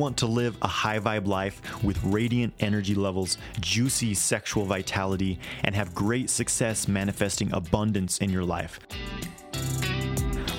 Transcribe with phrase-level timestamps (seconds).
[0.00, 5.74] want to live a high vibe life with radiant energy levels, juicy sexual vitality, and
[5.74, 8.80] have great success manifesting abundance in your life.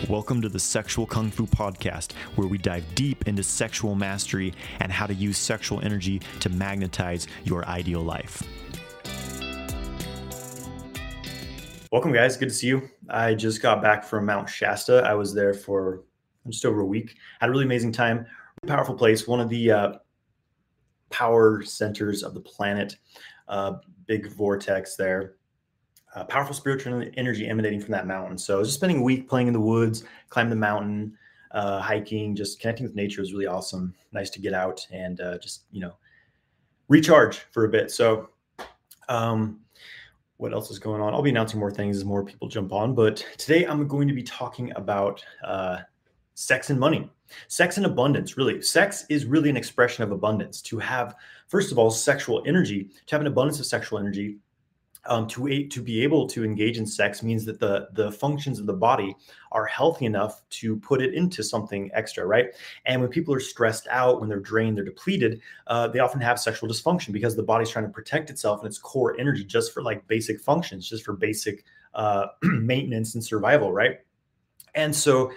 [0.08, 4.92] Welcome to the Sexual Kung Fu Podcast, where we dive deep into sexual mastery and
[4.92, 8.44] how to use sexual energy to magnetize your ideal life.
[11.92, 12.38] Welcome, guys.
[12.38, 12.88] Good to see you.
[13.10, 15.02] I just got back from Mount Shasta.
[15.04, 16.04] I was there for
[16.48, 17.16] just over a week.
[17.40, 18.28] Had a really amazing time
[18.68, 19.94] powerful place, one of the uh,
[21.10, 22.98] power centers of the planet,
[23.48, 23.74] uh,
[24.06, 25.36] big vortex there.
[26.14, 28.38] Uh, powerful spiritual energy emanating from that mountain.
[28.38, 31.18] So I was just spending a week playing in the woods, climbing the mountain,
[31.52, 33.96] uh, hiking, just connecting with nature was really awesome.
[34.12, 35.94] Nice to get out and uh, just you know
[36.90, 37.92] recharge for a bit.
[37.92, 38.30] So
[39.08, 39.62] um,
[40.38, 41.14] what else is going on?
[41.14, 42.94] I'll be announcing more things as more people jump on.
[42.94, 45.78] But today I'm going to be talking about uh,
[46.36, 47.10] sex and money.
[47.48, 48.62] Sex and abundance, really.
[48.62, 50.62] Sex is really an expression of abundance.
[50.64, 51.16] To have,
[51.48, 54.38] first of all, sexual energy, to have an abundance of sexual energy,
[55.06, 58.66] um, to to be able to engage in sex means that the the functions of
[58.66, 59.16] the body
[59.52, 62.50] are healthy enough to put it into something extra, right?
[62.86, 66.40] And when people are stressed out, when they're drained, they're depleted, uh, they often have
[66.40, 69.82] sexual dysfunction because the body's trying to protect itself and its core energy just for
[69.82, 74.02] like basic functions, just for basic uh, maintenance and survival, right?
[74.76, 75.32] And so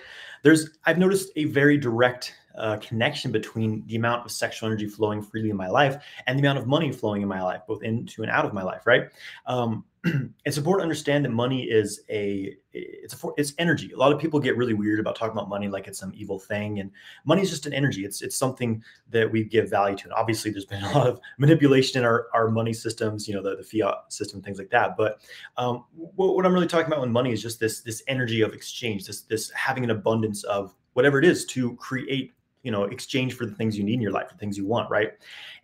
[0.45, 5.23] there's I've noticed a very direct uh, connection between the amount of sexual energy flowing
[5.23, 8.23] freely in my life and the amount of money flowing in my life, both into
[8.23, 8.87] and out of my life.
[8.87, 9.09] Right.
[9.47, 9.85] Um,
[10.45, 13.93] it's important to understand that money is a it's a it's energy.
[13.93, 16.39] A lot of people get really weird about talking about money like it's some evil
[16.39, 16.91] thing, and
[17.25, 18.05] money is just an energy.
[18.05, 20.05] It's it's something that we give value to.
[20.05, 23.43] And obviously, there's been a lot of manipulation in our our money systems, you know,
[23.43, 24.97] the, the fiat system, things like that.
[24.97, 25.21] But
[25.57, 28.53] um, what, what I'm really talking about with money is just this this energy of
[28.53, 32.35] exchange, this this having an abundance of whatever it is to create
[32.65, 34.91] you know exchange for the things you need in your life the things you want
[34.91, 35.13] right?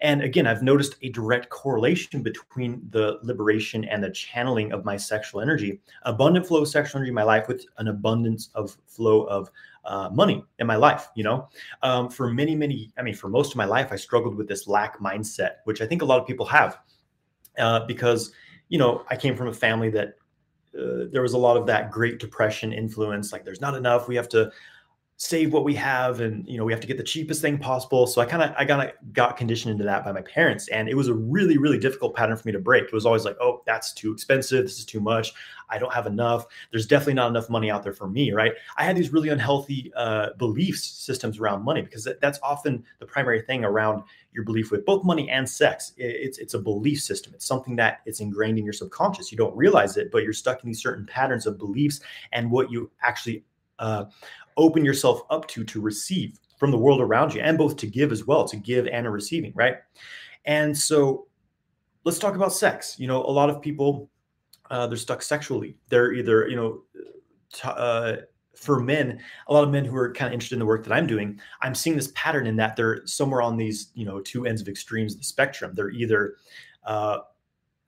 [0.00, 4.96] And again i've noticed a direct correlation between the liberation and the channeling of my
[4.96, 9.24] sexual energy abundant flow of sexual energy in my life with an abundance of flow
[9.24, 9.50] of
[9.86, 11.48] uh, money in my life you know?
[11.82, 14.68] Um, for many many i mean for most of my life i struggled with this
[14.68, 16.78] lack mindset which i think a lot of people have
[17.58, 18.32] uh, because
[18.68, 20.14] you know i came from a family that
[20.78, 24.14] uh, there was a lot of that great depression influence like there's not enough we
[24.14, 24.50] have to
[25.22, 28.06] save what we have and you know we have to get the cheapest thing possible.
[28.06, 30.88] So i kind of i kind of got conditioned into that by my parents and
[30.88, 32.84] it was a really really difficult pattern for me to break.
[32.84, 34.64] It was always like oh that's too expensive.
[34.64, 35.34] This is too much.
[35.68, 36.46] I don't have enough.
[36.70, 38.52] There's definitely not enough money out there for me right?
[38.78, 43.42] I had these really unhealthy uh, belief systems around money because that's often the primary
[43.42, 45.92] thing around your belief with both money and sex.
[45.98, 47.34] It's it's a belief system.
[47.34, 49.30] It's something that it's ingrained in your subconscious.
[49.30, 52.00] You don't realize it but you're stuck in these certain patterns of beliefs
[52.32, 53.44] and what you actually
[53.80, 54.04] uh,
[54.56, 58.12] open yourself up to to receive from the world around you and both to give
[58.12, 59.76] as well to give and a receiving right?
[60.44, 61.26] And so
[62.04, 62.96] let's talk about sex.
[62.98, 64.10] You know a lot of people
[64.70, 65.76] uh, they're stuck sexually.
[65.88, 66.82] They're either you know
[67.52, 68.16] t- uh,
[68.56, 69.18] for men
[69.48, 71.40] a lot of men who are kind of interested in the work that i'm doing
[71.62, 74.68] i'm seeing this pattern in that they're somewhere on these you know two ends of
[74.68, 75.72] extremes of the spectrum.
[75.74, 76.34] They're either
[76.84, 77.20] uh,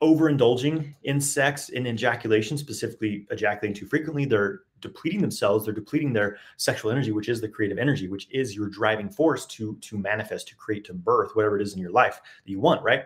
[0.02, 4.24] overindulging in sex in ejaculation specifically ejaculating too frequently.
[4.24, 8.54] They're depleting themselves they're depleting their sexual energy which is the creative energy which is
[8.54, 11.90] your driving force to to manifest to create to birth whatever it is in your
[11.90, 13.04] life that you want right?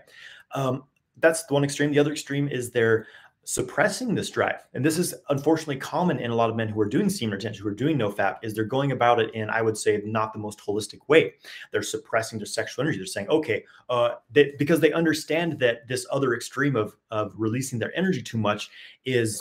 [0.54, 0.84] Um,
[1.18, 1.92] that's the one extreme.
[1.92, 3.06] The other extreme is they're
[3.44, 4.66] suppressing this drive.
[4.74, 7.62] And this is unfortunately common in a lot of men who are doing semen retention
[7.62, 10.32] who are doing no fap is they're going about it in i would say not
[10.32, 11.34] the most holistic way.
[11.70, 12.98] They're suppressing their sexual energy.
[12.98, 17.78] They're saying okay uh, they, because they understand that this other extreme of of releasing
[17.78, 18.68] their energy too much
[19.04, 19.40] is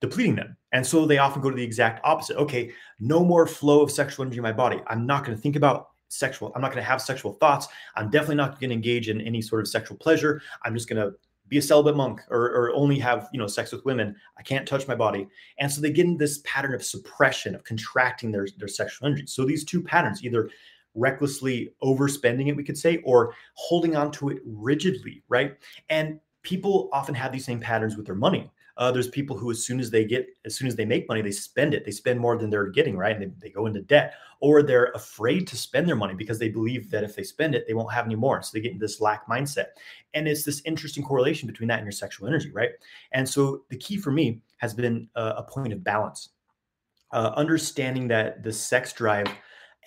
[0.00, 0.56] depleting them.
[0.72, 2.36] And so they often go to the exact opposite.
[2.36, 4.80] Okay, no more flow of sexual energy in my body.
[4.86, 7.68] I'm not going to think about sexual, I'm not going to have sexual thoughts.
[7.96, 10.40] I'm definitely not going to engage in any sort of sexual pleasure.
[10.64, 11.16] I'm just going to
[11.48, 14.68] be a celibate monk or, or only have you know sex with women i can't
[14.68, 15.26] touch my body
[15.58, 19.26] and so they get in this pattern of suppression of contracting their, their sexual energy
[19.26, 20.50] so these two patterns either
[20.94, 25.56] recklessly overspending it we could say or holding on to it rigidly right
[25.88, 29.64] and people often have these same patterns with their money uh, there's people who, as
[29.64, 31.84] soon as they get, as soon as they make money, they spend it.
[31.84, 33.14] They spend more than they're getting, right?
[33.14, 36.48] And they, they go into debt, or they're afraid to spend their money because they
[36.48, 38.40] believe that if they spend it, they won't have any more.
[38.40, 39.66] So they get into this lack mindset.
[40.14, 42.70] And it's this interesting correlation between that and your sexual energy, right?
[43.10, 46.30] And so the key for me has been a, a point of balance.
[47.10, 49.26] Uh, understanding that the sex drive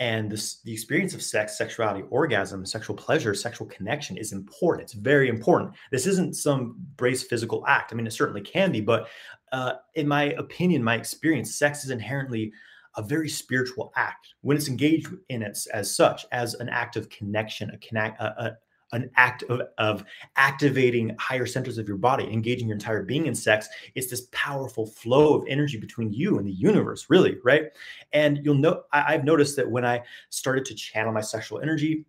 [0.01, 4.83] and this, the experience of sex, sexuality, orgasm, sexual pleasure, sexual connection is important.
[4.83, 5.75] It's very important.
[5.91, 7.93] This isn't some brace physical act.
[7.93, 9.09] I mean, it certainly can be, but
[9.51, 12.51] uh, in my opinion, my experience, sex is inherently
[12.97, 17.07] a very spiritual act when it's engaged in it as such, as an act of
[17.09, 18.57] connection, a connect, a, a,
[18.93, 20.03] an act of, of
[20.35, 23.67] activating higher centers of your body, engaging your entire being in sex.
[23.95, 27.65] It's this powerful flow of energy between you and the universe, really, right?
[28.13, 32.05] And you'll know I, I've noticed that when I started to channel my sexual energy,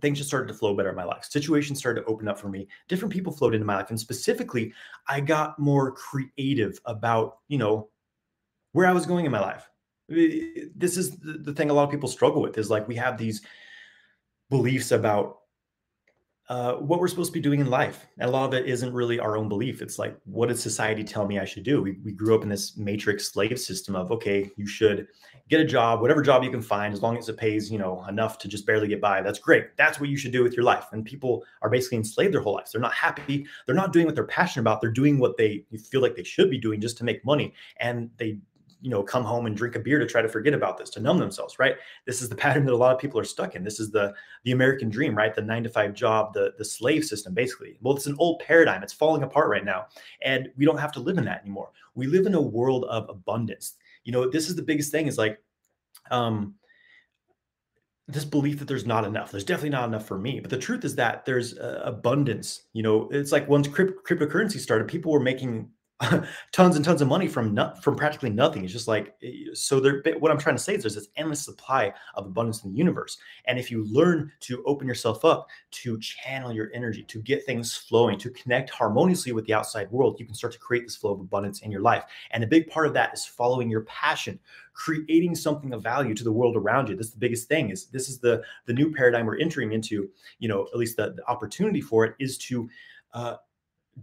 [0.00, 1.24] things just started to flow better in my life.
[1.24, 2.66] Situations started to open up for me.
[2.88, 3.90] Different people flowed into my life.
[3.90, 4.72] And specifically,
[5.08, 7.88] I got more creative about, you know,
[8.72, 9.68] where I was going in my life.
[10.08, 13.40] This is the thing a lot of people struggle with is like we have these
[14.50, 15.38] beliefs about
[16.48, 18.06] uh, what we're supposed to be doing in life.
[18.18, 19.80] And a lot of it isn't really our own belief.
[19.80, 21.80] It's like, what did society tell me I should do?
[21.80, 25.06] We, we grew up in this matrix slave system of, okay, you should
[25.48, 28.04] get a job, whatever job you can find, as long as it pays, you know,
[28.08, 29.22] enough to just barely get by.
[29.22, 29.76] That's great.
[29.76, 30.86] That's what you should do with your life.
[30.92, 32.72] And people are basically enslaved their whole lives.
[32.72, 33.46] They're not happy.
[33.64, 34.80] They're not doing what they're passionate about.
[34.80, 37.54] They're doing what they feel like they should be doing just to make money.
[37.80, 38.38] And they
[38.84, 41.00] you know come home and drink a beer to try to forget about this to
[41.00, 41.76] numb themselves right?
[42.04, 43.64] This is the pattern that a lot of people are stuck in.
[43.64, 44.12] This is the
[44.44, 45.34] the american dream right?
[45.34, 47.78] The 9 to 5 job the the slave system basically.
[47.80, 48.82] Well it's an old paradigm.
[48.82, 49.86] It's falling apart right now
[50.20, 51.70] and we don't have to live in that anymore.
[51.94, 53.74] We live in a world of abundance.
[54.04, 55.42] You know this is the biggest thing is like
[56.10, 56.54] um
[58.06, 59.30] this belief that there's not enough.
[59.30, 60.38] There's definitely not enough for me.
[60.38, 63.08] But the truth is that there's uh, abundance you know?
[63.10, 65.70] It's like once crypt- cryptocurrency started people were making
[66.52, 68.64] tons and tons of money from not, from practically nothing.
[68.64, 69.80] It's just like eh, so.
[69.80, 72.76] There, what I'm trying to say is there's this endless supply of abundance in the
[72.76, 77.44] universe, and if you learn to open yourself up to channel your energy, to get
[77.44, 80.96] things flowing, to connect harmoniously with the outside world, you can start to create this
[80.96, 82.04] flow of abundance in your life.
[82.30, 84.38] And a big part of that is following your passion,
[84.72, 86.96] creating something of value to the world around you.
[86.96, 87.70] This is the biggest thing.
[87.70, 90.10] Is this is the the new paradigm we're entering into?
[90.38, 92.68] You know, at least the, the opportunity for it is to
[93.12, 93.36] uh,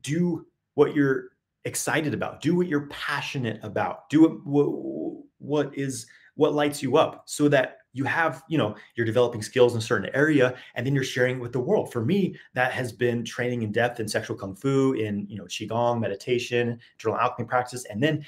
[0.02, 0.46] do
[0.76, 1.32] what you're
[1.66, 2.42] excited about.
[2.42, 4.10] Do what you're passionate about.
[4.10, 9.06] Do what, what, is what lights you up so that you have you know you're
[9.06, 11.92] developing skills in a certain area and then you're sharing it with the world.
[11.92, 15.46] For me that has been training in depth in sexual kung fu in you know
[15.46, 17.86] qigong meditation internal alchemy practice.
[17.86, 18.26] And then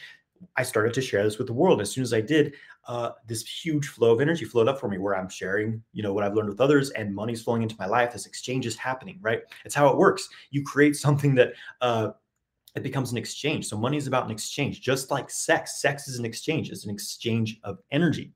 [0.57, 1.81] i started to share this with the world.
[1.81, 2.53] As soon as i did
[2.85, 6.11] uh, this huge flow of energy flowed up for me where i'm sharing you know
[6.11, 8.11] what i've learned with others and money's flowing into my life.
[8.11, 9.41] This exchange is happening right?
[9.63, 10.27] It's how it works.
[10.51, 12.09] You create something that uh,
[12.75, 13.67] it becomes an exchange.
[13.67, 15.81] So money is about an exchange, just like sex.
[15.81, 16.71] Sex is an exchange.
[16.71, 18.33] It's an exchange of energy.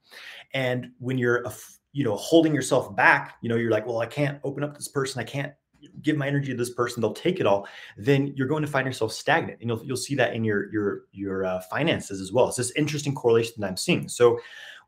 [0.54, 1.45] And when you're,
[1.92, 4.88] you know, holding yourself back, you know, you're like, well, I can't open up this
[4.88, 5.19] person.
[5.19, 5.54] I can't
[6.01, 7.01] give my energy to this person.
[7.01, 7.68] They'll take it all.
[7.98, 11.01] Then you're going to find yourself stagnant, and you'll you'll see that in your your
[11.12, 12.48] your uh, finances as well.
[12.48, 14.07] It's this interesting correlation that I'm seeing.
[14.07, 14.40] So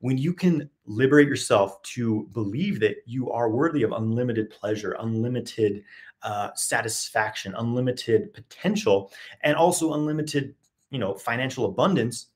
[0.02, 5.84] when you can liberate yourself to believe that you are worthy of unlimited pleasure, unlimited
[6.24, 9.12] uh, satisfaction, unlimited potential,
[9.42, 10.56] and also unlimited,
[10.89, 12.27] you know, financial abundance,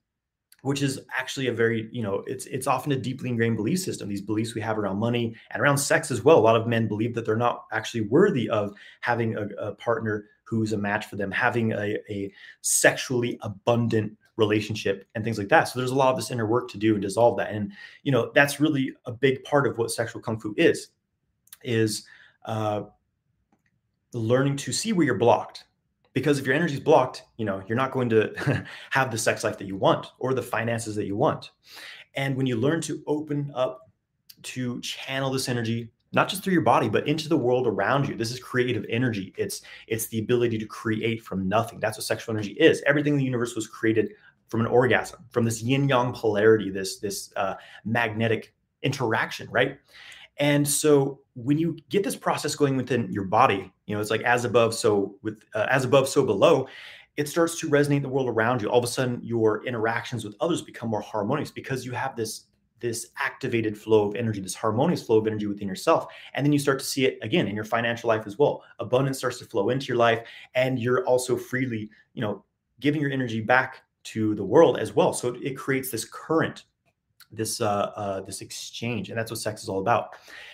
[0.61, 4.07] which is actually a very, you know, it's it's often a deeply ingrained belief system.
[4.07, 6.37] These beliefs we have around money and around sex as well.
[6.37, 10.25] A lot of men believe that they're not actually worthy of having a, a partner
[10.45, 12.31] who's a match for them, having a, a
[12.61, 15.65] sexually abundant relationship and things like that.
[15.65, 17.51] So there's a lot of this inner work to do and dissolve that.
[17.51, 17.71] And
[18.03, 20.89] you know, that's really a big part of what sexual kung fu is,
[21.63, 22.05] is
[22.45, 22.83] uh,
[24.13, 25.65] learning to see where you're blocked.
[26.13, 29.43] Because if your energy is blocked you know you're not going to have the sex
[29.43, 31.51] life that you want or the finances that you want.
[32.15, 33.89] And when you learn to open up
[34.43, 38.15] to channel this energy not just through your body but into the world around you
[38.15, 39.33] this is creative energy.
[39.37, 41.79] It's it's the ability to create from nothing.
[41.79, 42.83] That's what sexual energy is.
[42.85, 44.13] Everything in the universe was created
[44.53, 49.79] from an orgasm from this yin yang polarity this this uh, magnetic interaction right
[50.37, 54.21] and so when you get this process going within your body, you know, it's like
[54.21, 56.67] as above, so with uh, as above, so below,
[57.17, 58.69] it starts to resonate the world around you.
[58.69, 62.45] All of a sudden, your interactions with others become more harmonious because you have this
[62.79, 66.05] this activated flow of energy, this harmonious flow of energy within yourself.
[66.33, 68.61] And then you start to see it again in your financial life as well.
[68.79, 70.19] Abundance starts to flow into your life,
[70.53, 72.43] and you're also freely, you know,
[72.81, 75.13] giving your energy back to the world as well.
[75.13, 76.65] So it creates this current
[77.35, 80.09] this uh, uh, this exchange, and that's what sex is all about.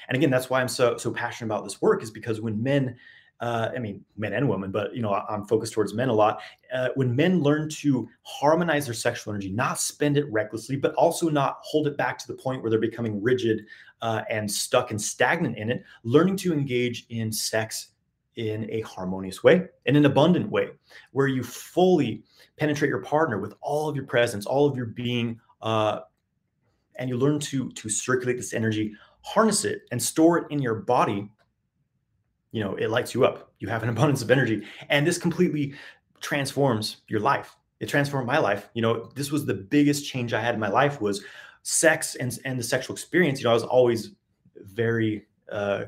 [0.08, 2.96] And again, that's why I'm so so passionate about this work is because when men,
[3.40, 6.42] uh, I mean, men and women, but you know, I'm focused towards men a lot.
[6.74, 11.30] Uh, when men learn to harmonize their sexual energy, not spend it recklessly, but also
[11.30, 13.66] not hold it back to the point where they're becoming rigid
[14.02, 17.90] uh, and stuck and stagnant in it, learning to engage in sex
[18.36, 20.70] in a harmonious way, in an abundant way,
[21.12, 22.24] where you fully
[22.56, 26.00] penetrate your partner with all of your presence, all of your being, uh,
[27.00, 30.76] and you learn to to circulate this energy harness it and store it in your
[30.76, 31.30] body
[32.52, 33.52] you know it lights you up.
[33.60, 34.66] You have an abundance of energy.
[34.90, 35.74] And this completely
[36.22, 37.56] transforms your life.
[37.80, 38.70] It transformed my life.
[38.74, 41.24] You know this was the biggest change i had in my life was
[41.64, 44.12] sex and and the sexual experience, you know, I was always
[44.56, 45.86] very uh,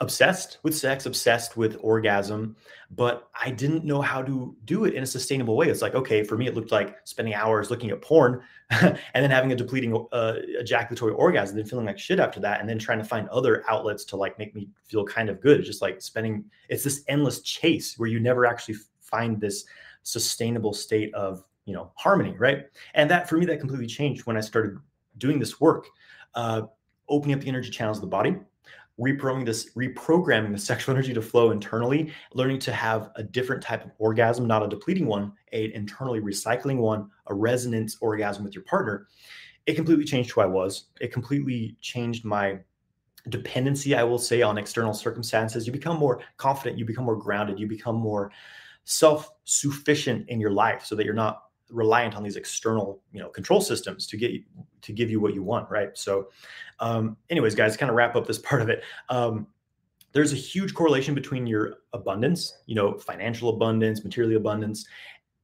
[0.00, 2.54] obsessed with sex, obsessed with orgasm,
[2.90, 5.68] but I didn't know how to do it in a sustainable way.
[5.68, 8.40] It's like, okay, for me, it looked like spending hours looking at porn
[8.70, 12.68] and then having a depleting uh, ejaculatory orgasm, then feeling like shit after that, and
[12.68, 15.58] then trying to find other outlets to like make me feel kind of good.
[15.58, 19.64] It's just like spending, it's this endless chase where you never actually find this
[20.04, 22.66] sustainable state of, you know, harmony, right?
[22.94, 24.78] And that for me, that completely changed when I started
[25.18, 25.88] doing this work,
[26.36, 26.62] uh,
[27.08, 28.36] opening up the energy channels of the body
[28.98, 33.84] reprogramming this reprogramming the sexual energy to flow internally learning to have a different type
[33.84, 38.64] of orgasm not a depleting one a internally recycling one a resonance orgasm with your
[38.64, 39.06] partner.
[39.66, 40.86] It completely changed who i was.
[41.00, 42.58] It completely changed my
[43.28, 45.66] dependency i will say on external circumstances.
[45.66, 46.78] You become more confident.
[46.78, 47.58] You become more grounded.
[47.58, 48.32] You become more
[48.84, 53.60] self-sufficient in your life so that you're not reliant on these external you know control
[53.60, 54.32] systems to get
[54.82, 55.96] to give you what you want right?
[55.96, 56.28] So
[56.80, 59.46] um anyways guys kind of wrap up this part of it um
[60.12, 64.86] there's a huge correlation between your abundance you know financial abundance material abundance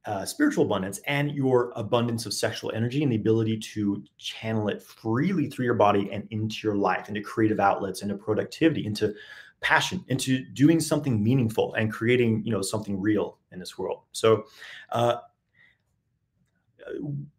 [0.05, 4.79] uh, spiritual abundance and your abundance of sexual energy and the ability to channel it
[4.79, 9.13] freely through your body and into your life into creative outlets into productivity into
[9.61, 14.01] passion into doing something meaningful and creating you know something real in this world.
[14.11, 14.45] So
[14.91, 15.17] uh,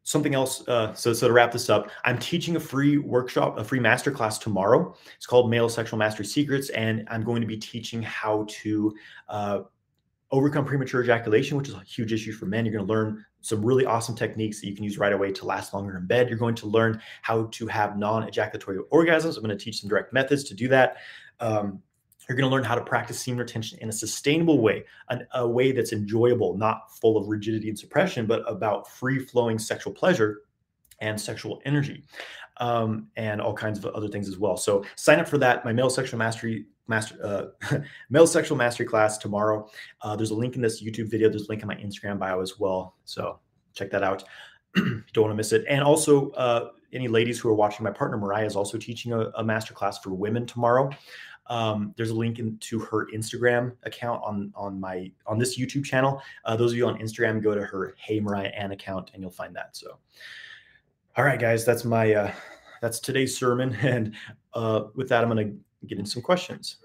[0.02, 0.66] something else.
[0.68, 4.40] Uh, so, so to wrap this up, I'm teaching a free workshop, a free masterclass
[4.40, 4.94] tomorrow.
[5.16, 8.94] It's called Male Sexual Mastery Secrets, and I'm going to be teaching how to
[9.28, 9.60] uh,
[10.30, 12.64] overcome premature ejaculation, which is a huge issue for men.
[12.64, 15.46] You're going to learn some really awesome techniques that you can use right away to
[15.46, 16.28] last longer in bed.
[16.28, 19.36] You're going to learn how to have non-ejaculatory orgasms.
[19.36, 20.96] I'm going to teach some direct methods to do that.
[21.38, 21.80] Um,
[22.28, 25.46] you're going to learn how to practice semen retention in a sustainable way, an, a
[25.46, 30.42] way that's enjoyable, not full of rigidity and suppression, but about free flowing sexual pleasure
[31.00, 32.02] and sexual energy,
[32.58, 34.56] um, and all kinds of other things as well.
[34.56, 35.64] So sign up for that.
[35.64, 37.78] My male sexual mastery master uh,
[38.10, 39.68] male sexual mastery class tomorrow.
[40.02, 41.28] Uh, there's a link in this YouTube video.
[41.28, 42.96] There's a link in my Instagram bio as well.
[43.04, 43.38] So
[43.74, 44.24] check that out.
[44.74, 45.64] don't want to miss it.
[45.68, 49.30] And also, uh, any ladies who are watching, my partner Mariah is also teaching a,
[49.36, 50.90] a master class for women tomorrow.
[51.48, 56.20] Um, there's a link into her Instagram account on on my on this YouTube channel.
[56.44, 59.30] Uh, those of you on Instagram, go to her Hey Mariah Ann account and you'll
[59.30, 59.76] find that.
[59.76, 59.98] So,
[61.16, 62.32] all right, guys, that's my uh,
[62.80, 64.14] that's today's sermon, and
[64.54, 66.76] uh, with that, I'm going to get in some questions.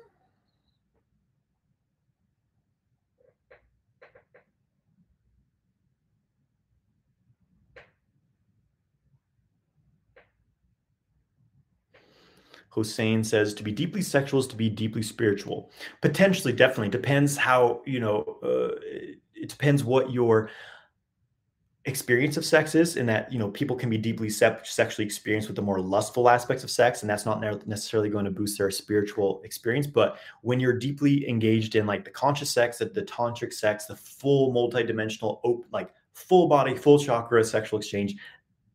[12.72, 15.70] Hossein says to be deeply sexual is to be deeply spiritual.
[16.01, 18.38] Potentially, definitely depends how you know.
[18.42, 18.80] Uh,
[19.36, 20.50] it depends what your
[21.86, 25.50] experience of sex is, in that you know people can be deeply se- sexually experienced
[25.50, 28.72] with the more lustful aspects of sex, and that's not necessarily going to boost their
[28.72, 29.86] spiritual experience.
[29.86, 33.98] But when you're deeply engaged in like the conscious sex, the, the tantric sex, the
[33.98, 38.16] full multidimensional, op- like full body, full chakra sexual exchange,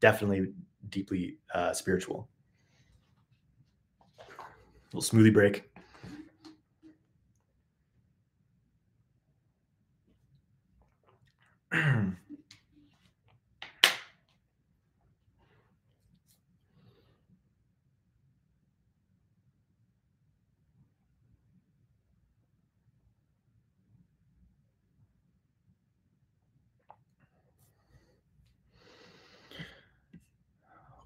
[0.01, 0.53] definitely
[0.91, 2.29] deeply uh, spiritual
[4.97, 5.65] little smoothie break.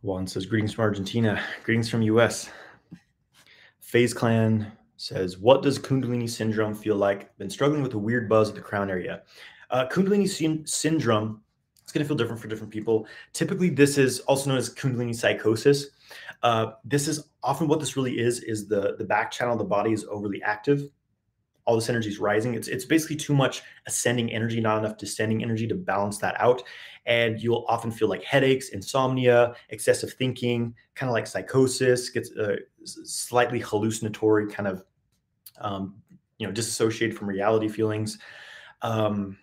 [0.03, 1.43] Juan says, Greetings from Argentina.
[1.65, 2.51] Greetings from US.
[3.91, 7.37] FaZe Clan says, What does Kundalini syndrome feel like?
[7.39, 9.23] Been struggling with a weird buzz at the crown area.
[9.69, 11.41] Uh, Kundalini sy- syndrome,
[11.83, 13.09] it's going to feel different for different people.
[13.33, 15.89] Typically, this is also known as Kundalini psychosis.
[16.45, 19.65] Uh, this is often what this really is, is the, the back channel of the
[19.65, 20.89] body is overly active
[21.71, 22.55] all this energy is rising.
[22.55, 26.65] It's it's basically too much ascending energy, not enough descending energy to balance that out.
[27.07, 32.57] And you'll often feel like headaches, insomnia, excessive thinking, kind of like psychosis, gets uh,
[32.83, 34.83] slightly hallucinatory, kind of
[35.61, 35.95] um,
[36.39, 38.19] you know disassociated from reality feelings.
[38.83, 39.39] Um,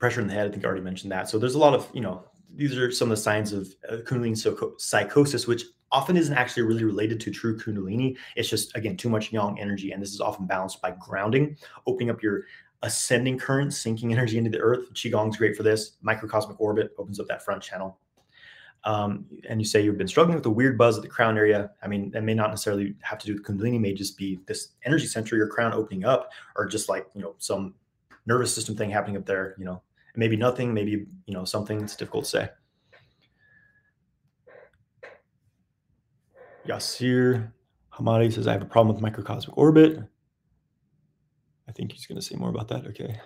[0.00, 0.48] pressure in the head.
[0.48, 1.28] I think I already mentioned that.
[1.28, 3.98] So there's a lot of you know these are some of the signs of uh,
[3.98, 5.62] Kundalini psychosis, which
[5.92, 8.16] often isn't actually really related to true Kundalini.
[8.34, 9.92] It's just, again, too much yang energy.
[9.92, 12.44] And this is often balanced by grounding, opening up your
[12.82, 14.92] ascending current, sinking energy into the earth.
[14.92, 15.96] Qigong's great for this.
[16.02, 17.98] Microcosmic orbit opens up that front channel.
[18.84, 21.72] Um, and you say you've been struggling with a weird buzz at the crown area.
[21.82, 24.68] I mean, that may not necessarily have to do with Kundalini, may just be this
[24.84, 27.74] energy center, your crown opening up, or just like, you know, some
[28.26, 29.82] nervous system thing happening up there, you know,
[30.14, 31.80] maybe nothing, maybe, you know, something.
[31.80, 32.48] It's difficult to say.
[36.66, 37.52] Yasir
[37.92, 39.98] Hamadi says, I have a problem with microcosmic orbit.
[41.68, 42.86] I think he's going to say more about that.
[42.86, 43.20] Okay.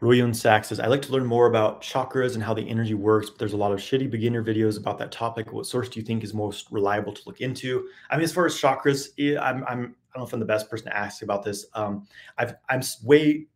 [0.00, 3.30] William Sachs says, I like to learn more about chakras and how the energy works,
[3.30, 5.50] but there's a lot of shitty beginner videos about that topic.
[5.50, 7.88] What source do you think is most reliable to look into?
[8.10, 9.08] I mean, as far as chakras,
[9.40, 11.66] I'm, I'm I don't know if I'm the best person to ask about this.
[11.74, 12.06] Um,
[12.38, 13.46] I've, I'm way,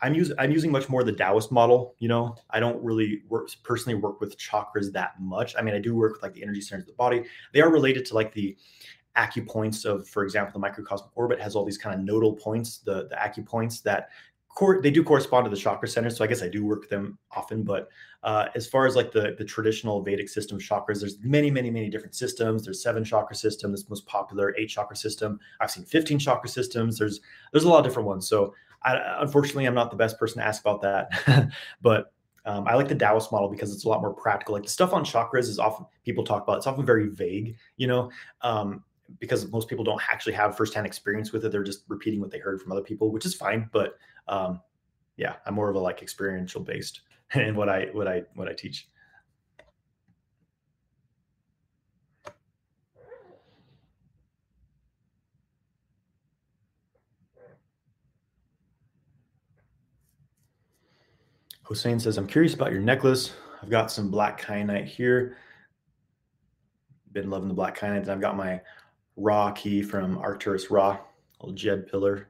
[0.00, 1.94] I'm using, I'm using much more the Taoist model.
[1.98, 5.54] You know, I don't really work personally work with chakras that much.
[5.58, 7.24] I mean, I do work with like the energy centers of the body.
[7.52, 8.56] They are related to like the
[9.16, 13.08] acupoints of, for example, the microcosmic orbit has all these kind of nodal points, the
[13.08, 14.10] the acupoints that
[14.56, 16.90] cor- they do correspond to the chakra centers, so I guess I do work with
[16.90, 17.62] them often.
[17.62, 17.88] But
[18.24, 21.88] uh, as far as like the the traditional Vedic system chakras, there's many, many, many
[21.88, 22.64] different systems.
[22.64, 25.38] There's seven chakra system, this most popular eight chakra system.
[25.60, 26.98] I've seen 15 chakra systems.
[26.98, 27.20] There's
[27.52, 28.28] there's a lot of different ones.
[28.28, 28.54] So
[28.86, 31.50] I, unfortunately, I'm not the best person to ask about that.
[31.82, 32.12] but
[32.44, 34.54] um, I like the Taoist model because it's a lot more practical.
[34.54, 36.58] Like the stuff on chakras is often people talk about.
[36.58, 38.10] It's often very vague, you know.
[38.42, 38.84] Um,
[39.20, 41.52] because most people don't actually have firsthand experience with it.
[41.52, 43.68] They're just repeating what they heard from other people, which is fine.
[43.72, 43.96] But
[44.28, 44.60] um,
[45.16, 47.02] yeah, I'm more of a like experiential based
[47.34, 48.88] in what I what I what I teach.
[61.66, 63.32] Hussein says, I'm curious about your necklace.
[63.60, 65.36] I've got some black kyanite here.
[67.12, 68.02] Been loving the black kyanite.
[68.02, 68.60] And I've got my
[69.16, 70.98] raw key from Arcturus Raw,
[71.40, 72.28] old Jed pillar.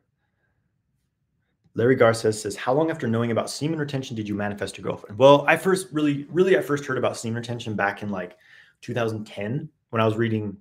[1.75, 5.19] Larry Garces says, How long after knowing about semen retention did you manifest your girlfriend?
[5.19, 8.38] Well, I first really, really, I first heard about semen retention back in like
[8.81, 10.57] 2010 when I was reading,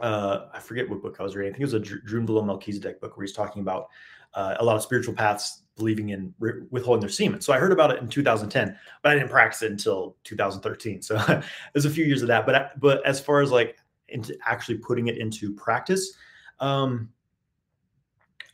[0.00, 1.52] uh, I forget what book I was reading.
[1.52, 3.88] I think it was a Drunvalo Melchizedek book where he's talking about
[4.34, 7.40] uh, a lot of spiritual paths believing in re- withholding their semen.
[7.40, 11.02] So I heard about it in 2010, but I didn't practice it until 2013.
[11.02, 11.16] So
[11.72, 12.46] there's a few years of that.
[12.46, 13.76] But but as far as like
[14.08, 16.14] into actually putting it into practice.
[16.60, 17.10] Um,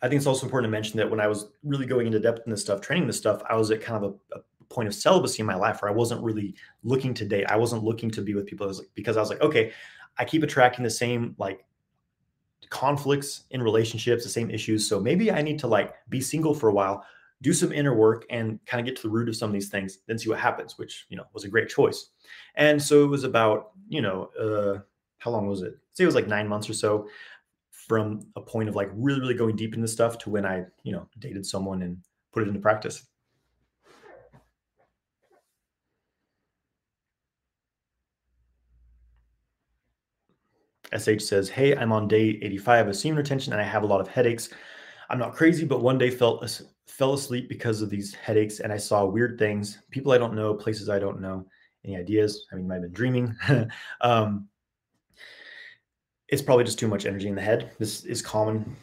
[0.02, 2.42] I think it's also important to mention that when I was really going into depth
[2.46, 4.94] in this stuff, training this stuff, I was at kind of a, a point of
[4.94, 7.44] celibacy in my life where I wasn't really looking to date.
[7.48, 8.66] I wasn't looking to be with people.
[8.66, 9.72] I like, because I was like, okay,
[10.16, 11.64] I keep attracting the same like
[12.70, 14.88] conflicts in relationships, the same issues.
[14.88, 17.04] So maybe I need to like be single for a while,
[17.42, 19.68] do some inner work and kind of get to the root of some of these
[19.68, 22.10] things, then see what happens, which, you know, was a great choice.
[22.54, 24.80] And so it was about, you know, uh,
[25.18, 25.74] how long was it?
[25.92, 27.08] Say it was like nine months or so
[27.70, 30.92] from a point of like really, really going deep into stuff to when I, you
[30.92, 31.98] know, dated someone and
[32.32, 33.04] put it into practice.
[40.96, 44.00] SH says, Hey, I'm on day 85 of semen retention and I have a lot
[44.00, 44.50] of headaches.
[45.08, 48.76] I'm not crazy, but one day felt fell asleep because of these headaches and I
[48.76, 51.46] saw weird things, people I don't know, places I don't know.
[51.84, 52.46] Any ideas?
[52.52, 53.36] I mean, might have been dreaming.
[54.00, 54.48] um,
[56.28, 57.72] it's probably just too much energy in the head.
[57.78, 58.76] This is common.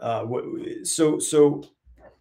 [0.00, 0.26] Uh,
[0.82, 1.64] so, so,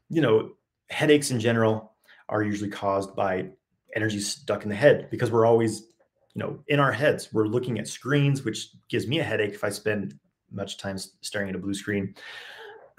[0.09, 0.51] you know,
[0.89, 1.93] headaches in general
[2.29, 3.49] are usually caused by
[3.95, 5.92] energy stuck in the head because we're always,
[6.33, 7.31] you know, in our heads.
[7.31, 10.17] We're looking at screens, which gives me a headache if I spend
[10.51, 12.15] much time staring at a blue screen.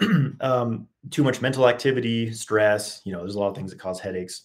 [0.40, 3.00] um, too much mental activity, stress.
[3.04, 4.44] You know, there's a lot of things that cause headaches.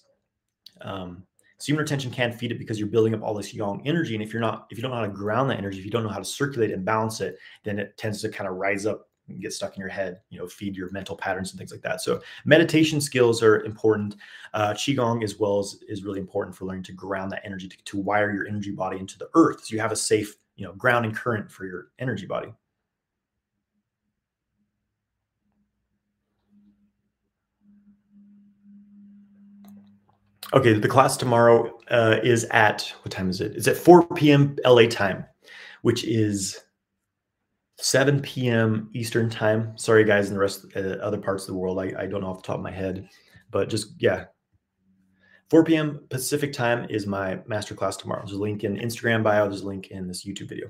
[0.81, 1.23] Um,
[1.59, 4.13] Semen retention can feed it because you're building up all this yang energy.
[4.13, 5.91] And if you're not, if you don't know how to ground that energy, if you
[5.91, 8.85] don't know how to circulate and balance it, then it tends to kind of rise
[8.85, 11.81] up get stuck in your head, you know, feed your mental patterns and things like
[11.81, 12.01] that.
[12.01, 14.15] So meditation skills are important.
[14.53, 17.77] Uh, Qigong as well as is really important for learning to ground that energy to,
[17.83, 19.65] to wire your energy body into the earth.
[19.65, 22.53] So you have a safe, you know, grounding current for your energy body.
[30.51, 33.55] Okay, the class tomorrow uh, is at what time is it?
[33.55, 34.55] It's at 4 p.m.
[34.65, 35.25] LA time,
[35.83, 36.59] which is
[37.81, 38.89] 7 p.m.
[38.93, 39.77] Eastern time.
[39.77, 42.21] Sorry, guys, in the rest of uh, other parts of the world, I, I don't
[42.21, 43.07] know off the top of my head,
[43.51, 44.25] but just yeah,
[45.49, 46.01] 4 p.m.
[46.09, 48.21] Pacific time is my masterclass tomorrow.
[48.21, 49.47] There's a link in Instagram bio.
[49.47, 50.67] There's a link in this YouTube video.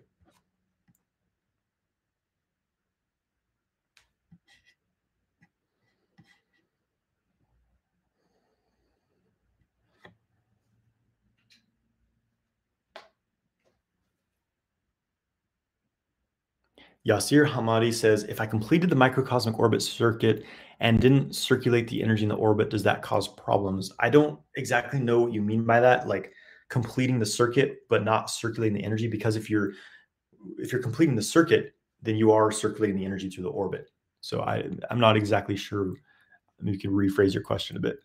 [17.10, 20.44] Yasir Hamadi says, if I completed the microcosmic orbit circuit
[20.80, 23.92] and didn't circulate the energy in the orbit, does that cause problems?
[24.00, 26.32] I don't exactly know what you mean by that, like
[26.70, 29.08] completing the circuit but not circulating the energy.
[29.08, 29.74] Because if you're
[30.60, 33.90] if you're completing the circuit, then you are circulating the energy through the orbit.
[34.22, 35.96] So I I'm not exactly sure.
[36.62, 37.98] You can rephrase your question a bit.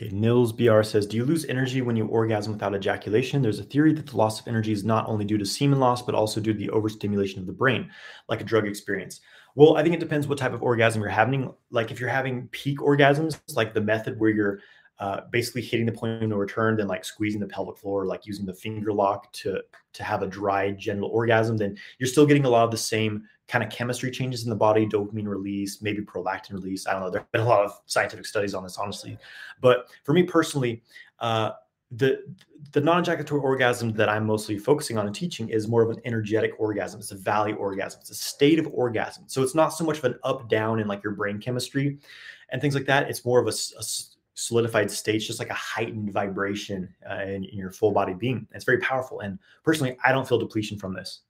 [0.00, 3.42] Okay, Nils BR says, Do you lose energy when you orgasm without ejaculation?
[3.42, 6.00] There's a theory that the loss of energy is not only due to semen loss,
[6.00, 7.90] but also due to the overstimulation of the brain,
[8.26, 9.20] like a drug experience.
[9.56, 11.52] Well, I think it depends what type of orgasm you're having.
[11.70, 14.60] Like if you're having peak orgasms, like the method where you're
[15.00, 18.24] uh, basically hitting the point of no return, then like squeezing the pelvic floor, like
[18.24, 19.60] using the finger lock to
[19.92, 23.24] to have a dry genital orgasm, then you're still getting a lot of the same
[23.50, 26.86] kind of chemistry changes in the body, dopamine release, maybe prolactin release.
[26.86, 27.10] I don't know.
[27.10, 29.18] There have been a lot of scientific studies on this, honestly.
[29.60, 30.82] But for me personally,
[31.18, 31.50] uh,
[31.90, 32.22] the
[32.70, 36.52] the non-ejaculatory orgasm that I'm mostly focusing on and teaching is more of an energetic
[36.58, 37.00] orgasm.
[37.00, 38.00] It's a valley orgasm.
[38.00, 39.24] It's a state of orgasm.
[39.26, 41.98] So it's not so much of an up down in like your brain chemistry
[42.50, 43.10] and things like that.
[43.10, 43.82] It's more of a, a
[44.34, 48.46] solidified state, it's just like a heightened vibration uh, in, in your full body being.
[48.52, 49.20] It's very powerful.
[49.20, 51.22] And personally, I don't feel depletion from this.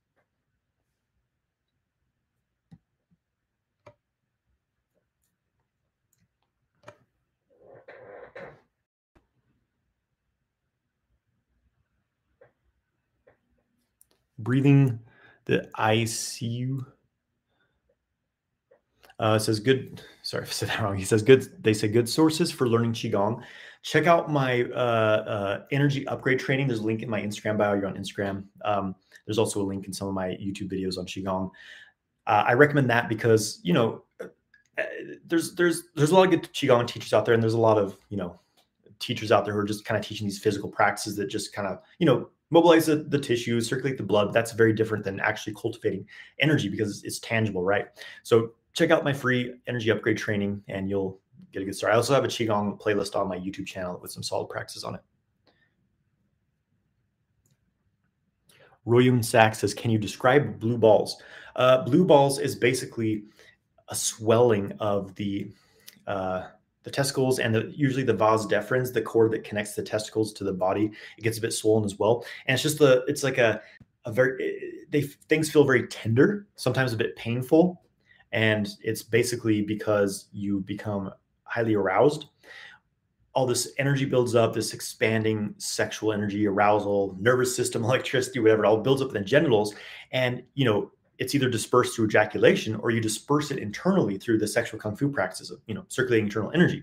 [14.42, 14.98] Breathing
[15.44, 16.84] the ICU.
[19.18, 20.02] Uh, says good.
[20.22, 20.96] Sorry if I said that wrong.
[20.96, 21.62] He says good.
[21.62, 23.42] They say good sources for learning qigong.
[23.82, 26.68] Check out my uh, uh, energy upgrade training.
[26.68, 27.74] There's a link in my Instagram bio.
[27.74, 28.44] You're on Instagram.
[28.64, 28.94] Um,
[29.26, 31.50] there's also a link in some of my YouTube videos on qigong.
[32.26, 34.26] Uh, I recommend that because you know uh,
[35.26, 37.76] there's there's there's a lot of good qigong teachers out there, and there's a lot
[37.76, 38.38] of you know
[38.98, 41.66] teachers out there who are just kind of teaching these physical practices that just kind
[41.66, 44.32] of you know mobilize the, the tissues, circulate the blood.
[44.32, 46.06] That's very different than actually cultivating
[46.40, 47.86] energy because it's, it's tangible, right?
[48.22, 51.20] So check out my free energy upgrade training and you'll
[51.52, 51.92] get a good start.
[51.92, 54.96] I also have a Qigong playlist on my YouTube channel with some solid practices on
[54.96, 55.00] it.
[58.84, 61.22] William Sachs says, Can you describe blue balls?
[61.56, 63.24] Uh, blue balls is basically
[63.88, 65.52] a swelling of the
[66.06, 66.46] uh,
[66.82, 70.44] the testicles and the, usually the vas deferens, the cord that connects the testicles to
[70.44, 72.24] the body, it gets a bit swollen as well.
[72.46, 73.60] And it's just the, it's like a,
[74.04, 77.82] a very, they things feel very tender, sometimes a bit painful,
[78.32, 81.10] and it's basically because you become
[81.44, 82.26] highly aroused.
[83.34, 88.68] All this energy builds up, this expanding sexual energy, arousal, nervous system, electricity, whatever, it
[88.68, 89.74] all builds up in the genitals,
[90.12, 90.90] and you know
[91.20, 95.08] it's either dispersed through ejaculation or you disperse it internally through the sexual kung fu
[95.08, 96.82] practices of you know circulating internal energy.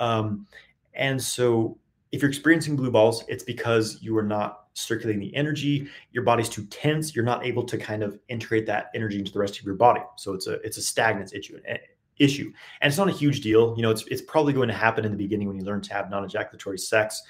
[0.00, 0.46] Um,
[0.94, 1.78] and so
[2.10, 6.48] if you're experiencing blue balls it's because you are not circulating the energy your body's
[6.48, 9.66] too tense you're not able to kind of integrate that energy into the rest of
[9.66, 10.00] your body.
[10.16, 11.76] So it's a it's a stagnance issue eh,
[12.18, 12.50] issue.
[12.80, 13.74] And it's not a huge deal.
[13.76, 15.92] You know it's, it's probably going to happen in the beginning when you learn to
[15.92, 17.22] have non-ejaculatory sex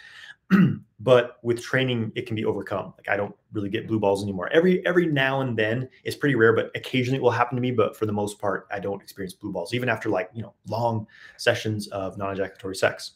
[1.01, 2.95] but with training it can be overcome.
[2.97, 4.49] Like i don't really get blue balls anymore.
[4.53, 7.71] Every every now and then it's pretty rare but occasionally it will happen to me
[7.71, 10.55] but for the most part i don't experience blue balls even after like you know
[10.69, 11.07] long
[11.37, 13.13] sessions of non-ejaculatory sex.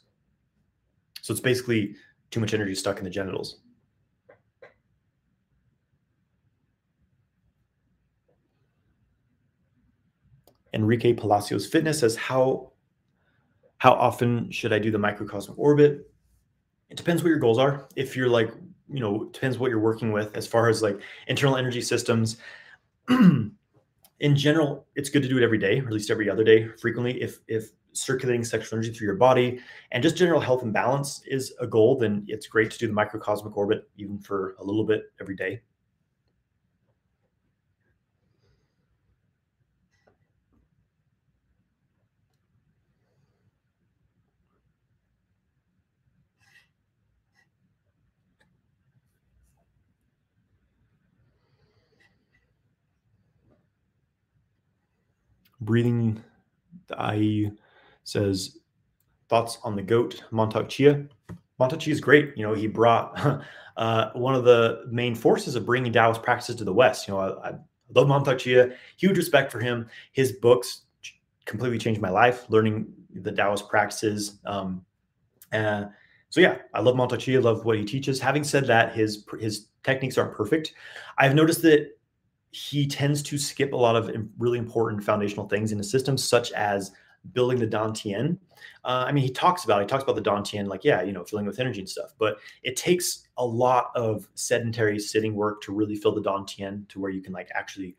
[1.22, 1.94] So it's basically
[2.30, 3.58] too much energy stuck in the genitals.
[10.74, 12.72] Enrique palacios fitness says how
[13.76, 16.11] how often should i do the microcosmic orbit
[16.92, 17.88] it depends what your goals are.
[17.96, 18.52] If you're like,
[18.92, 22.36] you know, depends what you're working with as far as like internal energy systems.
[23.08, 23.56] in
[24.36, 27.20] general, it's good to do it every day, or at least every other day, frequently.
[27.22, 31.54] If if circulating sexual energy through your body and just general health and balance is
[31.60, 35.04] a goal, then it's great to do the microcosmic orbit even for a little bit
[35.18, 35.62] every day.
[55.64, 56.22] Breathing.
[56.88, 57.52] The IE
[58.04, 58.58] says
[59.28, 61.06] thoughts on the goat Mantak Chia.
[61.60, 62.36] Mantak Chia is great.
[62.36, 63.42] You know, he brought
[63.76, 67.08] uh, one of the main forces of bringing Taoist practices to the West.
[67.08, 67.52] You know, I, I
[67.94, 68.74] love Mantak Chia.
[68.96, 69.88] Huge respect for him.
[70.12, 70.82] His books
[71.44, 72.44] completely changed my life.
[72.48, 74.38] Learning the Taoist practices.
[74.44, 74.84] Um,
[75.52, 75.84] uh,
[76.30, 77.40] so yeah, I love Mantak Chia.
[77.40, 78.18] Love what he teaches.
[78.18, 80.74] Having said that, his his techniques aren't perfect.
[81.18, 81.90] I've noticed that
[82.52, 86.52] he tends to skip a lot of really important foundational things in the system, such
[86.52, 86.92] as
[87.32, 88.38] building the Dantian.
[88.84, 91.24] Uh, I mean, he talks about he talks about the Dantian, like yeah, you know,
[91.24, 92.14] filling with energy and stuff.
[92.18, 97.00] But it takes a lot of sedentary sitting work to really fill the Dantian to
[97.00, 97.96] where you can like actually